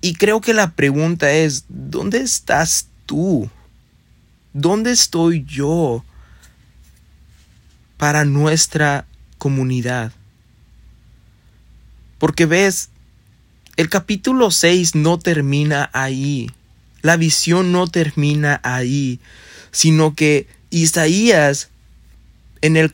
Y 0.04 0.14
creo 0.14 0.40
que 0.40 0.52
la 0.52 0.72
pregunta 0.72 1.30
es, 1.30 1.66
¿dónde 1.68 2.18
estás 2.18 2.88
tú? 3.06 3.48
¿Dónde 4.52 4.92
estoy 4.92 5.44
yo 5.44 6.04
para 7.96 8.24
nuestra 8.24 9.06
comunidad? 9.38 10.12
Porque 12.18 12.46
ves, 12.46 12.90
el 13.76 13.88
capítulo 13.88 14.50
6 14.50 14.94
no 14.94 15.18
termina 15.18 15.90
ahí. 15.92 16.50
La 17.00 17.16
visión 17.16 17.72
no 17.72 17.88
termina 17.88 18.60
ahí, 18.62 19.18
sino 19.72 20.14
que 20.14 20.46
Isaías 20.70 21.70
en 22.62 22.76
el, 22.76 22.90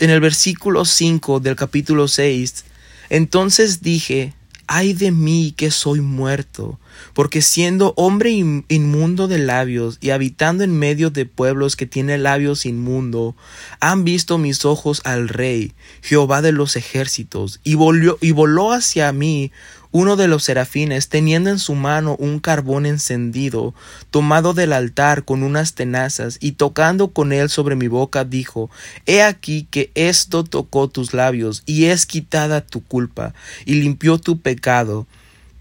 en 0.00 0.10
el 0.10 0.20
versículo 0.20 0.84
5 0.84 1.40
del 1.40 1.56
capítulo 1.56 2.08
6, 2.08 2.64
entonces 3.10 3.80
dije, 3.80 4.34
ay 4.66 4.92
de 4.92 5.12
mí 5.12 5.54
que 5.56 5.70
soy 5.70 6.00
muerto, 6.00 6.78
porque 7.12 7.42
siendo 7.42 7.94
hombre 7.96 8.30
inmundo 8.30 9.28
de 9.28 9.38
labios 9.38 9.98
y 10.00 10.10
habitando 10.10 10.64
en 10.64 10.78
medio 10.78 11.10
de 11.10 11.26
pueblos 11.26 11.76
que 11.76 11.86
tienen 11.86 12.22
labios 12.22 12.66
inmundo, 12.66 13.36
han 13.80 14.04
visto 14.04 14.38
mis 14.38 14.64
ojos 14.64 15.00
al 15.04 15.28
Rey, 15.28 15.72
Jehová 16.02 16.42
de 16.42 16.52
los 16.52 16.76
ejércitos, 16.76 17.60
y, 17.64 17.74
volvió, 17.74 18.18
y 18.20 18.32
voló 18.32 18.72
hacia 18.72 19.12
mí 19.12 19.52
uno 19.94 20.16
de 20.16 20.26
los 20.26 20.42
serafines, 20.42 21.08
teniendo 21.08 21.50
en 21.50 21.60
su 21.60 21.76
mano 21.76 22.16
un 22.18 22.40
carbón 22.40 22.84
encendido, 22.84 23.74
tomado 24.10 24.52
del 24.52 24.72
altar 24.72 25.24
con 25.24 25.44
unas 25.44 25.74
tenazas, 25.74 26.38
y 26.40 26.52
tocando 26.52 27.12
con 27.12 27.32
él 27.32 27.48
sobre 27.48 27.76
mi 27.76 27.86
boca, 27.86 28.24
dijo, 28.24 28.70
He 29.06 29.22
aquí 29.22 29.68
que 29.70 29.92
esto 29.94 30.42
tocó 30.42 30.88
tus 30.88 31.14
labios, 31.14 31.62
y 31.64 31.84
es 31.84 32.06
quitada 32.06 32.66
tu 32.66 32.82
culpa, 32.82 33.34
y 33.66 33.74
limpió 33.74 34.18
tu 34.18 34.40
pecado. 34.40 35.06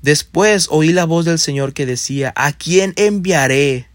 Después 0.03 0.67
oí 0.69 0.91
la 0.91 1.05
voz 1.05 1.23
del 1.23 1.39
Señor 1.39 1.73
que 1.73 1.85
decía, 1.85 2.33
¿A 2.35 2.51
quién 2.51 2.93
enviaré? 2.97 3.87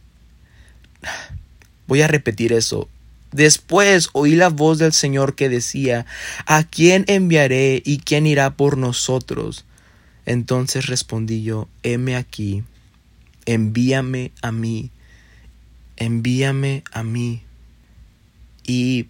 Voy 1.87 2.01
a 2.01 2.09
repetir 2.09 2.53
eso. 2.55 2.89
Después 3.31 4.09
oí 4.15 4.35
la 4.35 4.49
voz 4.49 4.79
del 4.79 4.95
Señor 4.95 5.35
que 5.35 5.51
decía, 5.51 6.07
¿A 6.47 6.65
quién 6.65 7.05
enviaré 7.09 7.83
y 7.85 7.99
quién 7.99 8.27
irá 8.27 8.57
por 8.57 8.79
nosotros? 8.79 9.67
Entonces 10.25 10.87
respondí 10.87 11.43
yo, 11.43 11.69
heme 11.83 12.17
aquí, 12.17 12.65
envíame 13.45 14.33
a 14.41 14.51
mí, 14.51 14.91
envíame 15.97 16.85
a 16.91 17.03
mí. 17.03 17.43
Y 18.67 19.09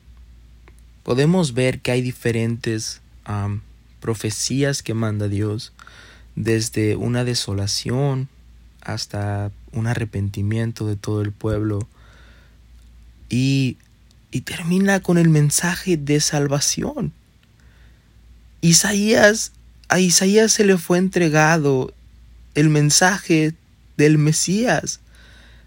podemos 1.05 1.55
ver 1.55 1.81
que 1.81 1.93
hay 1.93 2.03
diferentes 2.03 3.01
profecías 4.01 4.83
que 4.83 4.95
manda 4.95 5.29
Dios, 5.29 5.73
desde 6.39 6.95
una 6.95 7.25
desolación 7.25 8.29
hasta 8.81 9.51
un 9.73 9.89
arrepentimiento 9.89 10.87
de 10.87 10.95
todo 10.95 11.21
el 11.21 11.33
pueblo. 11.33 11.89
Y, 13.29 13.77
y 14.31 14.43
termina 14.43 15.01
con 15.01 15.19
el 15.19 15.29
mensaje 15.29 15.97
de 15.97 16.21
salvación. 16.21 17.13
Isaías, 18.61 19.53
a 19.89 19.99
Isaías 19.99 20.53
se 20.53 20.65
le 20.65 20.79
fue 20.79 20.99
entregado 20.99 21.93
el 22.55 22.69
mensaje 22.69 23.55
del 23.97 24.17
Mesías, 24.17 25.01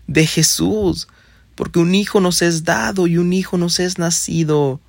de 0.08 0.26
Jesús, 0.26 1.08
porque 1.56 1.80
un 1.80 1.94
hijo 1.94 2.22
nos 2.22 2.42
es 2.42 2.64
dado 2.64 3.08
y 3.08 3.18
un 3.18 3.34
hijo 3.34 3.58
nos 3.58 3.80
es 3.80 3.98
nacido, 3.98 4.80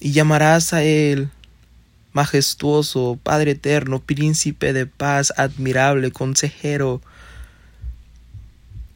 y 0.00 0.12
llamarás 0.12 0.72
a 0.72 0.84
él 0.84 1.28
majestuoso, 2.18 3.16
Padre 3.22 3.52
eterno, 3.52 4.00
príncipe 4.00 4.72
de 4.72 4.86
paz, 4.86 5.32
admirable, 5.36 6.10
consejero, 6.10 7.00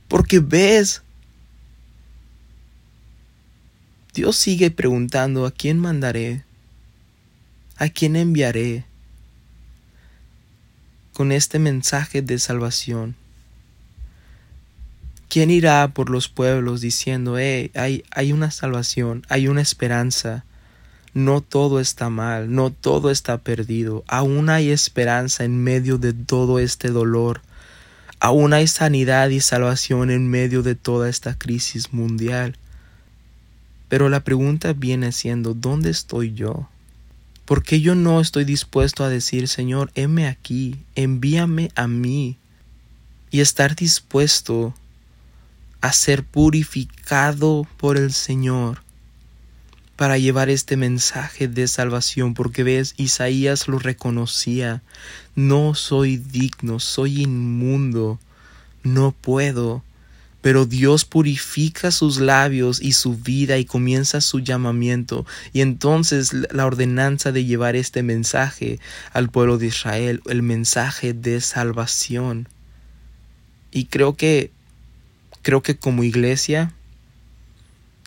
porque 0.09 0.41
ves, 0.41 1.03
Dios 4.13 4.35
sigue 4.35 4.73
preguntando, 4.73 5.47
¿a 5.47 5.53
quién 5.53 5.79
mandaré? 5.79 6.43
¿A 7.77 7.89
quién 7.91 8.17
enviaré? 8.17 8.87
Con 11.13 11.31
este 11.31 11.61
mensaje 11.61 12.23
de 12.23 12.41
salvación. 12.41 13.15
¿Quién 15.29 15.53
irá 15.53 15.87
por 15.95 16.11
los 16.11 16.29
pueblos 16.29 16.81
diciendo, 16.81 17.39
hey, 17.39 17.71
hay, 17.77 18.03
hay 18.11 18.33
una 18.33 18.51
salvación, 18.51 19.25
hay 19.29 19.47
una 19.47 19.61
esperanza? 19.61 20.45
No 21.15 21.43
todo 21.43 21.79
está 21.79 22.09
mal, 22.09 22.55
no 22.55 22.71
todo 22.71 23.11
está 23.11 23.37
perdido, 23.37 24.03
aún 24.09 24.49
hay 24.49 24.71
esperanza 24.71 25.45
en 25.45 25.63
medio 25.63 25.99
de 25.99 26.15
todo 26.15 26.59
este 26.59 26.89
dolor, 26.89 27.43
aún 28.19 28.55
hay 28.55 28.67
sanidad 28.67 29.29
y 29.29 29.41
salvación 29.41 30.11
en 30.11 30.29
medio 30.29 30.63
de 30.63 30.75
toda 30.75 31.11
esta 31.11 31.37
crisis 31.37 31.93
mundial. 31.93 32.57
Pero 33.91 34.09
la 34.09 34.25
pregunta 34.25 34.73
viene 34.73 35.13
siendo, 35.13 35.53
¿dónde 35.53 35.91
estoy 35.91 36.33
yo? 36.33 36.71
¿Por 37.45 37.63
qué 37.63 37.83
yo 37.83 37.95
no 37.95 38.19
estoy 38.19 38.45
dispuesto 38.47 39.05
a 39.05 39.11
decir, 39.11 39.49
Señor, 39.49 39.91
heme 39.95 40.27
aquí, 40.27 40.79
envíame 40.95 41.71
a 41.75 41.89
mí? 41.89 42.39
Y 43.31 43.41
estar 43.41 43.77
dispuesto 43.77 44.75
a 45.83 45.93
ser 45.93 46.25
purificado 46.25 47.67
por 47.77 47.99
el 47.99 48.13
Señor 48.13 48.81
para 50.03 50.19
llevar 50.19 50.51
este 50.51 50.77
mensaje 50.77 51.47
de 51.47 51.69
salvación, 51.69 52.35
porque 52.35 52.65
ves, 52.65 52.95
Isaías 52.97 53.69
lo 53.69 53.79
reconocía, 53.79 54.83
no 55.37 55.77
soy 55.77 56.17
digno, 56.17 56.81
soy 56.81 57.23
inmundo, 57.23 58.19
no 58.83 59.13
puedo, 59.13 59.85
pero 60.41 60.67
Dios 60.67 61.05
purifica 61.05 61.93
sus 61.93 62.19
labios 62.19 62.83
y 62.83 62.95
su 62.95 63.15
vida 63.17 63.59
y 63.59 63.65
comienza 63.65 64.21
su 64.21 64.41
llamamiento, 64.41 65.25
y 65.53 65.61
entonces 65.61 66.33
la 66.51 66.67
ordenanza 66.67 67.31
de 67.31 67.45
llevar 67.45 67.77
este 67.77 68.03
mensaje 68.03 68.81
al 69.13 69.31
pueblo 69.31 69.57
de 69.57 69.69
Israel, 69.69 70.21
el 70.27 70.43
mensaje 70.43 71.13
de 71.13 71.41
salvación. 71.41 72.49
Y 73.71 73.85
creo 73.85 74.17
que 74.17 74.51
Creo 75.43 75.61
que 75.61 75.77
como 75.77 76.05
iglesia, 76.05 76.73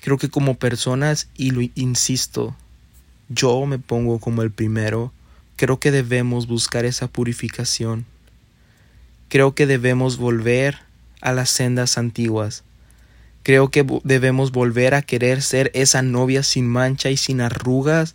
creo 0.06 0.20
que 0.20 0.30
como 0.30 0.54
personas, 0.54 1.30
y 1.36 1.50
lo 1.50 1.62
insisto, 1.74 2.56
yo 3.28 3.66
me 3.66 3.80
pongo 3.80 4.20
como 4.20 4.44
el 4.44 4.52
primero, 4.52 5.12
creo 5.56 5.80
que 5.80 5.90
debemos 5.90 6.46
buscar 6.46 6.86
esa 6.86 7.08
purificación. 7.08 8.06
Creo 9.30 9.56
que 9.56 9.66
debemos 9.66 10.18
volver 10.18 10.78
a 11.22 11.34
las 11.34 11.50
sendas 11.50 11.98
antiguas. 11.98 12.64
Creo 13.42 13.72
que 13.72 13.84
debemos 14.04 14.52
volver 14.52 14.94
a 14.94 15.02
querer 15.02 15.42
ser 15.42 15.72
esa 15.74 16.04
novia 16.04 16.44
sin 16.44 16.68
mancha 16.68 17.10
y 17.10 17.18
sin 17.18 17.42
arrugas 17.42 18.14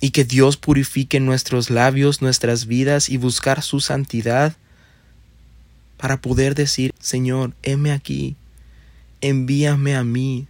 y 0.00 0.12
que 0.12 0.24
Dios 0.24 0.56
purifique 0.56 1.20
nuestros 1.20 1.68
labios, 1.68 2.22
nuestras 2.22 2.64
vidas 2.64 3.10
y 3.10 3.18
buscar 3.18 3.60
su 3.60 3.80
santidad 3.80 4.56
para 5.98 6.16
poder 6.16 6.54
decir, 6.54 6.94
Señor, 6.98 7.52
heme 7.62 7.92
aquí, 7.92 8.36
envíame 9.20 9.96
a 9.96 10.04
mí. 10.04 10.46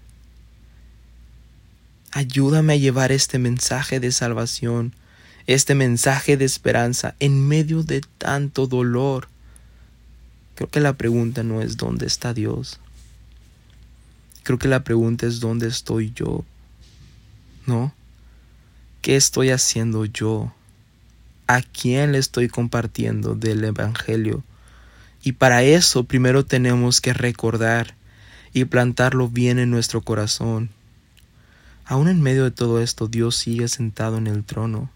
Ayúdame 2.11 2.75
a 2.75 2.77
llevar 2.77 3.13
este 3.13 3.39
mensaje 3.39 4.01
de 4.01 4.13
salvación, 4.13 4.95
este 5.47 5.75
mensaje 5.75 6.37
de 6.37 6.45
esperanza 6.45 7.15
en 7.21 7.47
medio 7.47 7.83
de 7.83 8.03
tanto 8.19 8.67
dolor. 8.67 9.29
Creo 10.55 10.71
que 10.71 10.81
la 10.81 10.95
pregunta 10.95 11.43
no 11.43 11.63
es 11.63 11.77
dónde 11.77 12.07
está 12.07 12.35
Dios. 12.35 12.81
Creo 14.43 14.59
que 14.59 14.69
la 14.69 14.83
pregunta 14.83 15.27
es 15.27 15.41
dónde 15.41 15.69
estoy 15.69 16.13
yo. 16.15 16.45
¿No? 17.67 17.93
¿Qué 19.03 19.17
estoy 19.17 19.51
haciendo 19.51 20.07
yo? 20.07 20.53
¿A 21.47 21.61
quién 21.61 22.13
le 22.13 22.19
estoy 22.19 22.49
compartiendo 22.49 23.35
del 23.35 23.63
Evangelio? 23.63 24.43
Y 25.23 25.33
para 25.33 25.63
eso 25.63 26.05
primero 26.05 26.47
tenemos 26.47 27.01
que 27.01 27.13
recordar 27.13 27.98
y 28.53 28.65
plantarlo 28.65 29.29
bien 29.29 29.59
en 29.59 29.71
nuestro 29.71 30.01
corazón. 30.03 30.71
Aún 31.85 32.09
en 32.09 32.21
medio 32.21 32.45
de 32.45 32.51
todo 32.51 32.83
esto, 32.83 33.09
Dios 33.09 33.37
sigue 33.37 33.69
sentado 33.69 34.19
en 34.19 34.27
el 34.27 34.45
trono. 34.45 34.91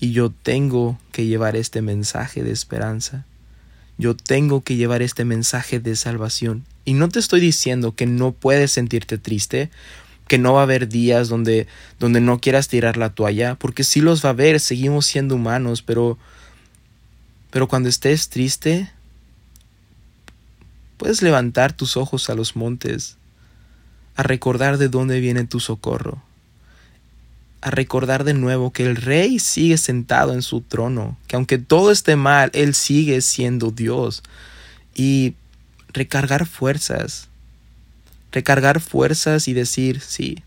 Y 0.00 0.12
yo 0.12 0.30
tengo 0.30 0.98
que 1.12 1.26
llevar 1.26 1.56
este 1.56 1.82
mensaje 1.82 2.42
de 2.42 2.50
esperanza. 2.50 3.24
Yo 3.98 4.16
tengo 4.16 4.62
que 4.62 4.76
llevar 4.76 5.02
este 5.02 5.24
mensaje 5.24 5.78
de 5.78 5.94
salvación. 5.94 6.64
Y 6.84 6.94
no 6.94 7.08
te 7.08 7.18
estoy 7.18 7.40
diciendo 7.40 7.94
que 7.94 8.06
no 8.06 8.32
puedes 8.32 8.72
sentirte 8.72 9.18
triste, 9.18 9.70
que 10.26 10.38
no 10.38 10.54
va 10.54 10.60
a 10.60 10.62
haber 10.62 10.88
días 10.88 11.28
donde, 11.28 11.66
donde 11.98 12.20
no 12.20 12.40
quieras 12.40 12.68
tirar 12.68 12.96
la 12.96 13.10
toalla, 13.10 13.56
porque 13.56 13.84
sí 13.84 14.00
los 14.00 14.24
va 14.24 14.30
a 14.30 14.32
haber, 14.32 14.58
seguimos 14.58 15.06
siendo 15.06 15.34
humanos, 15.34 15.82
pero, 15.82 16.18
pero 17.50 17.68
cuando 17.68 17.88
estés 17.88 18.28
triste, 18.30 18.90
Puedes 21.00 21.22
levantar 21.22 21.72
tus 21.72 21.96
ojos 21.96 22.28
a 22.28 22.34
los 22.34 22.56
montes, 22.56 23.16
a 24.16 24.22
recordar 24.22 24.76
de 24.76 24.90
dónde 24.90 25.18
viene 25.18 25.46
tu 25.46 25.58
socorro, 25.58 26.22
a 27.62 27.70
recordar 27.70 28.24
de 28.24 28.34
nuevo 28.34 28.70
que 28.70 28.84
el 28.84 28.96
rey 28.96 29.38
sigue 29.38 29.78
sentado 29.78 30.34
en 30.34 30.42
su 30.42 30.60
trono, 30.60 31.16
que 31.26 31.36
aunque 31.36 31.56
todo 31.56 31.90
esté 31.90 32.16
mal, 32.16 32.50
él 32.52 32.74
sigue 32.74 33.22
siendo 33.22 33.70
Dios, 33.70 34.22
y 34.94 35.36
recargar 35.88 36.44
fuerzas, 36.44 37.28
recargar 38.30 38.78
fuerzas 38.78 39.48
y 39.48 39.54
decir, 39.54 40.02
sí, 40.02 40.42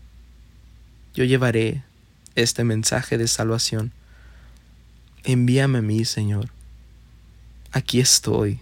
yo 1.14 1.24
llevaré 1.24 1.82
este 2.36 2.62
mensaje 2.62 3.18
de 3.18 3.26
salvación. 3.26 3.90
Envíame 5.24 5.78
a 5.78 5.82
mí, 5.82 6.04
Señor. 6.04 6.50
Aquí 7.72 7.98
estoy. 7.98 8.60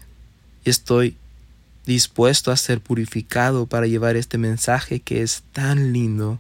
Estoy 0.65 1.19
dispuesto 1.87 2.51
a 2.51 2.57
ser 2.57 2.81
purificado 2.81 3.67
para 3.67 3.87
llevar 3.87 4.17
este 4.17 4.39
mensaje 4.39 5.01
que 5.01 5.23
es 5.23 5.43
tan 5.53 5.93
lindo, 5.93 6.39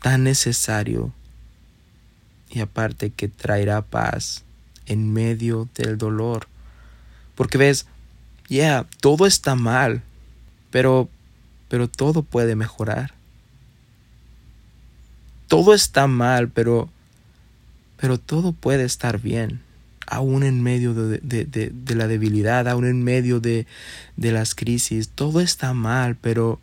tan 0.00 0.24
necesario 0.24 1.12
y 2.50 2.60
aparte 2.60 3.10
que 3.10 3.28
traerá 3.28 3.82
paz 3.82 4.44
en 4.86 5.12
medio 5.12 5.68
del 5.74 5.98
dolor. 5.98 6.48
Porque 7.34 7.58
ves, 7.58 7.86
ya, 8.48 8.86
todo 9.00 9.26
está 9.26 9.54
mal, 9.54 10.02
pero 10.70 11.08
pero 11.68 11.88
todo 11.88 12.22
puede 12.22 12.54
mejorar. 12.54 13.12
Todo 15.48 15.74
está 15.74 16.06
mal, 16.06 16.48
pero 16.48 16.88
pero 17.96 18.18
todo 18.18 18.52
puede 18.52 18.84
estar 18.84 19.20
bien 19.20 19.65
aún 20.06 20.42
en 20.42 20.62
medio 20.62 20.94
de, 20.94 21.72
la 21.94 22.08
debilidad, 22.08 22.68
aún 22.68 22.86
en 22.86 23.02
medio 23.02 23.40
de, 23.40 23.66
las 24.16 24.54
crisis, 24.54 25.08
todo 25.08 25.40
está 25.40 25.74
mal, 25.74 26.16
pero, 26.16 26.60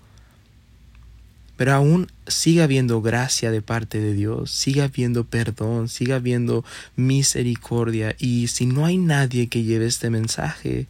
pero 1.57 1.73
aún 1.73 2.07
sigue 2.27 2.63
habiendo 2.63 3.01
gracia 3.01 3.51
de 3.51 3.61
parte 3.61 3.99
de 3.99 4.13
Dios, 4.13 4.51
sigue 4.51 4.81
habiendo 4.81 5.25
perdón, 5.25 5.89
sigue 5.89 6.13
habiendo 6.13 6.63
misericordia. 6.95 8.15
Y 8.17 8.47
si 8.47 8.65
no 8.65 8.85
hay 8.85 8.97
nadie 8.97 9.47
que 9.47 9.63
lleve 9.63 9.85
este 9.85 10.09
mensaje, 10.09 10.87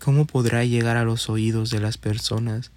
¿cómo 0.00 0.26
podrá 0.26 0.64
llegar 0.64 0.96
a 0.96 1.04
los 1.04 1.28
oídos 1.30 1.70
de 1.70 1.80
las 1.80 1.98
personas? 1.98 2.70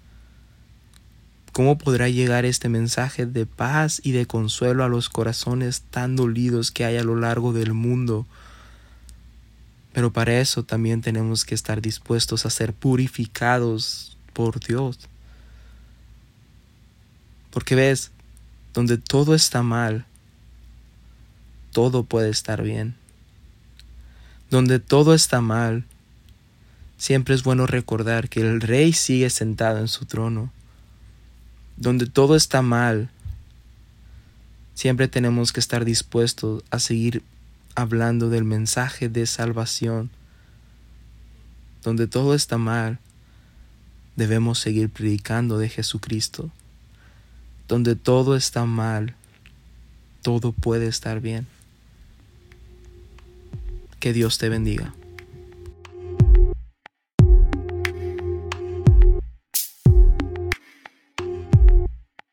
¿Cómo 1.52 1.76
podrá 1.76 2.08
llegar 2.08 2.46
este 2.46 2.70
mensaje 2.70 3.26
de 3.26 3.44
paz 3.44 4.00
y 4.02 4.12
de 4.12 4.24
consuelo 4.24 4.84
a 4.84 4.88
los 4.88 5.10
corazones 5.10 5.82
tan 5.82 6.16
dolidos 6.16 6.70
que 6.70 6.86
hay 6.86 6.96
a 6.96 7.04
lo 7.04 7.14
largo 7.14 7.52
del 7.52 7.74
mundo? 7.74 8.26
Pero 9.92 10.14
para 10.14 10.40
eso 10.40 10.62
también 10.62 11.02
tenemos 11.02 11.44
que 11.44 11.54
estar 11.54 11.82
dispuestos 11.82 12.46
a 12.46 12.50
ser 12.50 12.72
purificados 12.72 14.16
por 14.32 14.60
Dios. 14.60 14.98
Porque 17.50 17.74
ves, 17.74 18.12
donde 18.72 18.96
todo 18.96 19.34
está 19.34 19.62
mal, 19.62 20.06
todo 21.70 22.04
puede 22.04 22.30
estar 22.30 22.62
bien. 22.62 22.94
Donde 24.48 24.78
todo 24.78 25.12
está 25.12 25.42
mal, 25.42 25.84
siempre 26.96 27.34
es 27.34 27.42
bueno 27.42 27.66
recordar 27.66 28.30
que 28.30 28.40
el 28.40 28.62
rey 28.62 28.94
sigue 28.94 29.28
sentado 29.28 29.80
en 29.80 29.88
su 29.88 30.06
trono. 30.06 30.50
Donde 31.76 32.06
todo 32.06 32.36
está 32.36 32.62
mal, 32.62 33.10
siempre 34.74 35.08
tenemos 35.08 35.52
que 35.52 35.60
estar 35.60 35.84
dispuestos 35.84 36.62
a 36.70 36.78
seguir 36.78 37.22
hablando 37.74 38.28
del 38.28 38.44
mensaje 38.44 39.08
de 39.08 39.26
salvación. 39.26 40.10
Donde 41.82 42.06
todo 42.06 42.34
está 42.34 42.58
mal, 42.58 42.98
debemos 44.16 44.58
seguir 44.58 44.90
predicando 44.90 45.58
de 45.58 45.68
Jesucristo. 45.68 46.50
Donde 47.68 47.96
todo 47.96 48.36
está 48.36 48.64
mal, 48.66 49.14
todo 50.22 50.52
puede 50.52 50.86
estar 50.86 51.20
bien. 51.20 51.46
Que 53.98 54.12
Dios 54.12 54.38
te 54.38 54.48
bendiga. 54.48 54.94